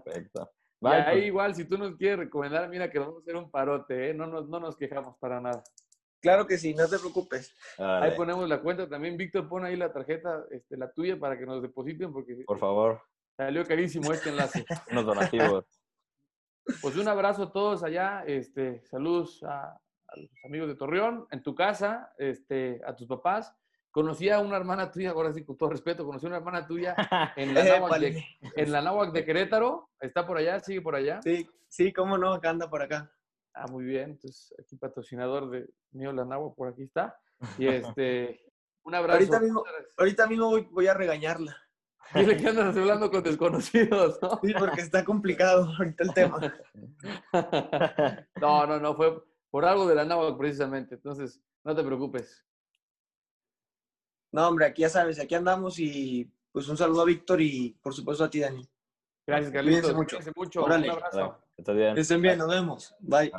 Perfecto. 0.03 0.50
Y 0.81 0.87
ahí 0.87 1.05
pues, 1.12 1.27
igual, 1.27 1.55
si 1.55 1.64
tú 1.66 1.79
nos 1.79 1.96
quieres 1.96 2.18
recomendar, 2.18 2.68
mira 2.68 2.90
que 2.90 2.98
vamos 2.98 3.16
a 3.16 3.20
hacer 3.20 3.37
un 3.37 3.50
parote, 3.50 4.11
¿eh? 4.11 4.14
no, 4.14 4.27
nos, 4.27 4.48
no 4.48 4.61
nos 4.61 4.77
quejamos 4.77 5.16
para 5.18 5.40
nada. 5.40 5.62
Claro 6.20 6.46
que 6.46 6.57
sí, 6.57 6.74
no 6.74 6.88
te 6.88 6.98
preocupes. 6.98 7.55
Ahí 7.79 8.12
ponemos 8.16 8.48
la 8.48 8.61
cuenta 8.62 8.88
también. 8.88 9.16
Víctor, 9.16 9.46
pon 9.46 9.64
ahí 9.64 9.77
la 9.77 9.92
tarjeta, 9.92 10.44
este, 10.50 10.79
la 10.79 10.90
tuya, 10.90 11.18
para 11.18 11.38
que 11.38 11.44
nos 11.44 11.61
depositen, 11.61 12.12
porque 12.12 12.35
por 12.46 12.59
favor, 12.59 13.03
salió 13.37 13.64
carísimo 13.64 14.12
este 14.12 14.31
enlace. 14.31 14.64
unos 14.90 15.05
donativos. 15.05 15.64
Pues 16.81 16.97
un 16.97 17.09
abrazo 17.09 17.44
a 17.44 17.53
todos 17.53 17.83
allá, 17.83 18.25
este, 18.27 18.83
saludos 18.87 19.42
a, 19.42 19.79
a 20.09 20.16
los 20.16 20.31
amigos 20.44 20.68
de 20.68 20.77
Torreón, 20.77 21.27
en 21.31 21.42
tu 21.42 21.55
casa, 21.55 22.12
este, 22.18 22.81
a 22.87 22.97
tus 22.97 23.07
papás. 23.07 23.55
Conocí 23.90 24.29
a 24.29 24.40
una 24.40 24.57
hermana 24.57 24.90
tuya, 24.90 25.11
ahora 25.11 25.33
sí, 25.33 25.44
con 25.44 25.57
todo 25.57 25.70
respeto, 25.70 26.05
conocí 26.05 26.27
a 26.27 26.29
una 26.31 26.38
hermana 26.38 26.66
tuya 26.66 26.97
en 27.37 27.55
la, 27.55 27.64
náhuac 27.64 28.01
de, 28.01 28.25
en 28.57 28.73
la 28.73 28.83
náhuac 28.83 29.12
de 29.12 29.25
Querétaro. 29.25 29.90
¿Está 30.01 30.27
por 30.27 30.38
allá? 30.38 30.59
¿Sigue 30.61 30.81
por 30.81 30.97
allá? 30.97 31.20
Sí, 31.23 31.49
sí, 31.68 31.92
cómo 31.92 32.18
no, 32.18 32.33
acá 32.33 32.51
anda 32.51 32.68
por 32.68 32.83
acá. 32.83 33.12
Ah, 33.53 33.66
muy 33.68 33.85
bien. 33.85 34.11
Entonces, 34.11 34.53
aquí 34.59 34.77
patrocinador 34.77 35.49
de 35.51 35.68
mío 35.92 36.12
la 36.12 36.25
náhuac, 36.25 36.57
por 36.57 36.68
aquí 36.68 36.83
está. 36.83 37.16
Y 37.59 37.68
este, 37.68 38.40
un 38.83 38.94
abrazo. 38.94 39.18
Ahorita 39.18 39.40
mismo-. 39.40 39.64
Ahorita 39.97 40.27
mismo 40.27 40.49
voy, 40.49 40.68
voy 40.73 40.87
a 40.87 40.94
regañarla. 40.94 41.57
Dile 42.12 42.37
que 42.37 42.49
andas 42.49 42.77
hablando 42.77 43.11
con 43.11 43.23
desconocidos, 43.23 44.19
¿no? 44.21 44.40
Sí, 44.43 44.53
porque 44.59 44.81
está 44.81 45.05
complicado 45.05 45.73
ahorita 45.79 46.05
el 46.05 46.14
tema. 46.14 46.38
No, 48.40 48.67
no, 48.67 48.79
no, 48.79 48.95
fue 48.95 49.23
por 49.51 49.64
algo 49.64 49.87
de 49.87 49.95
la 49.95 50.05
náhuac 50.05 50.37
precisamente. 50.37 50.97
Entonces, 50.97 51.40
no 51.64 51.75
te 51.75 51.83
preocupes. 51.83 52.45
No, 54.33 54.49
hombre, 54.49 54.67
aquí 54.67 54.83
ya 54.83 54.88
sabes, 54.88 55.21
aquí 55.21 55.35
andamos 55.35 55.79
y 55.79 56.29
pues 56.51 56.69
un 56.69 56.77
saludo 56.77 57.03
a 57.03 57.05
Víctor 57.05 57.40
y 57.40 57.77
por 57.81 57.95
supuesto 57.95 58.25
a 58.25 58.31
ti, 58.31 58.40
Dani. 58.40 58.69
Gracias, 59.27 59.51
Cuídense 59.51 59.53
Carlitos. 59.53 59.95
mucho. 59.95 60.17
Cuídense 60.17 60.33
mucho. 60.37 60.64
Órale. 60.64 60.88
Un 60.90 60.97
abrazo. 60.97 61.38
Estás 61.57 61.77
bien. 61.77 61.95
Que 61.95 62.01
estén 62.01 62.23
bien, 62.23 62.38
nos 62.38 62.49
vemos. 62.49 62.95
Bye. 63.01 63.33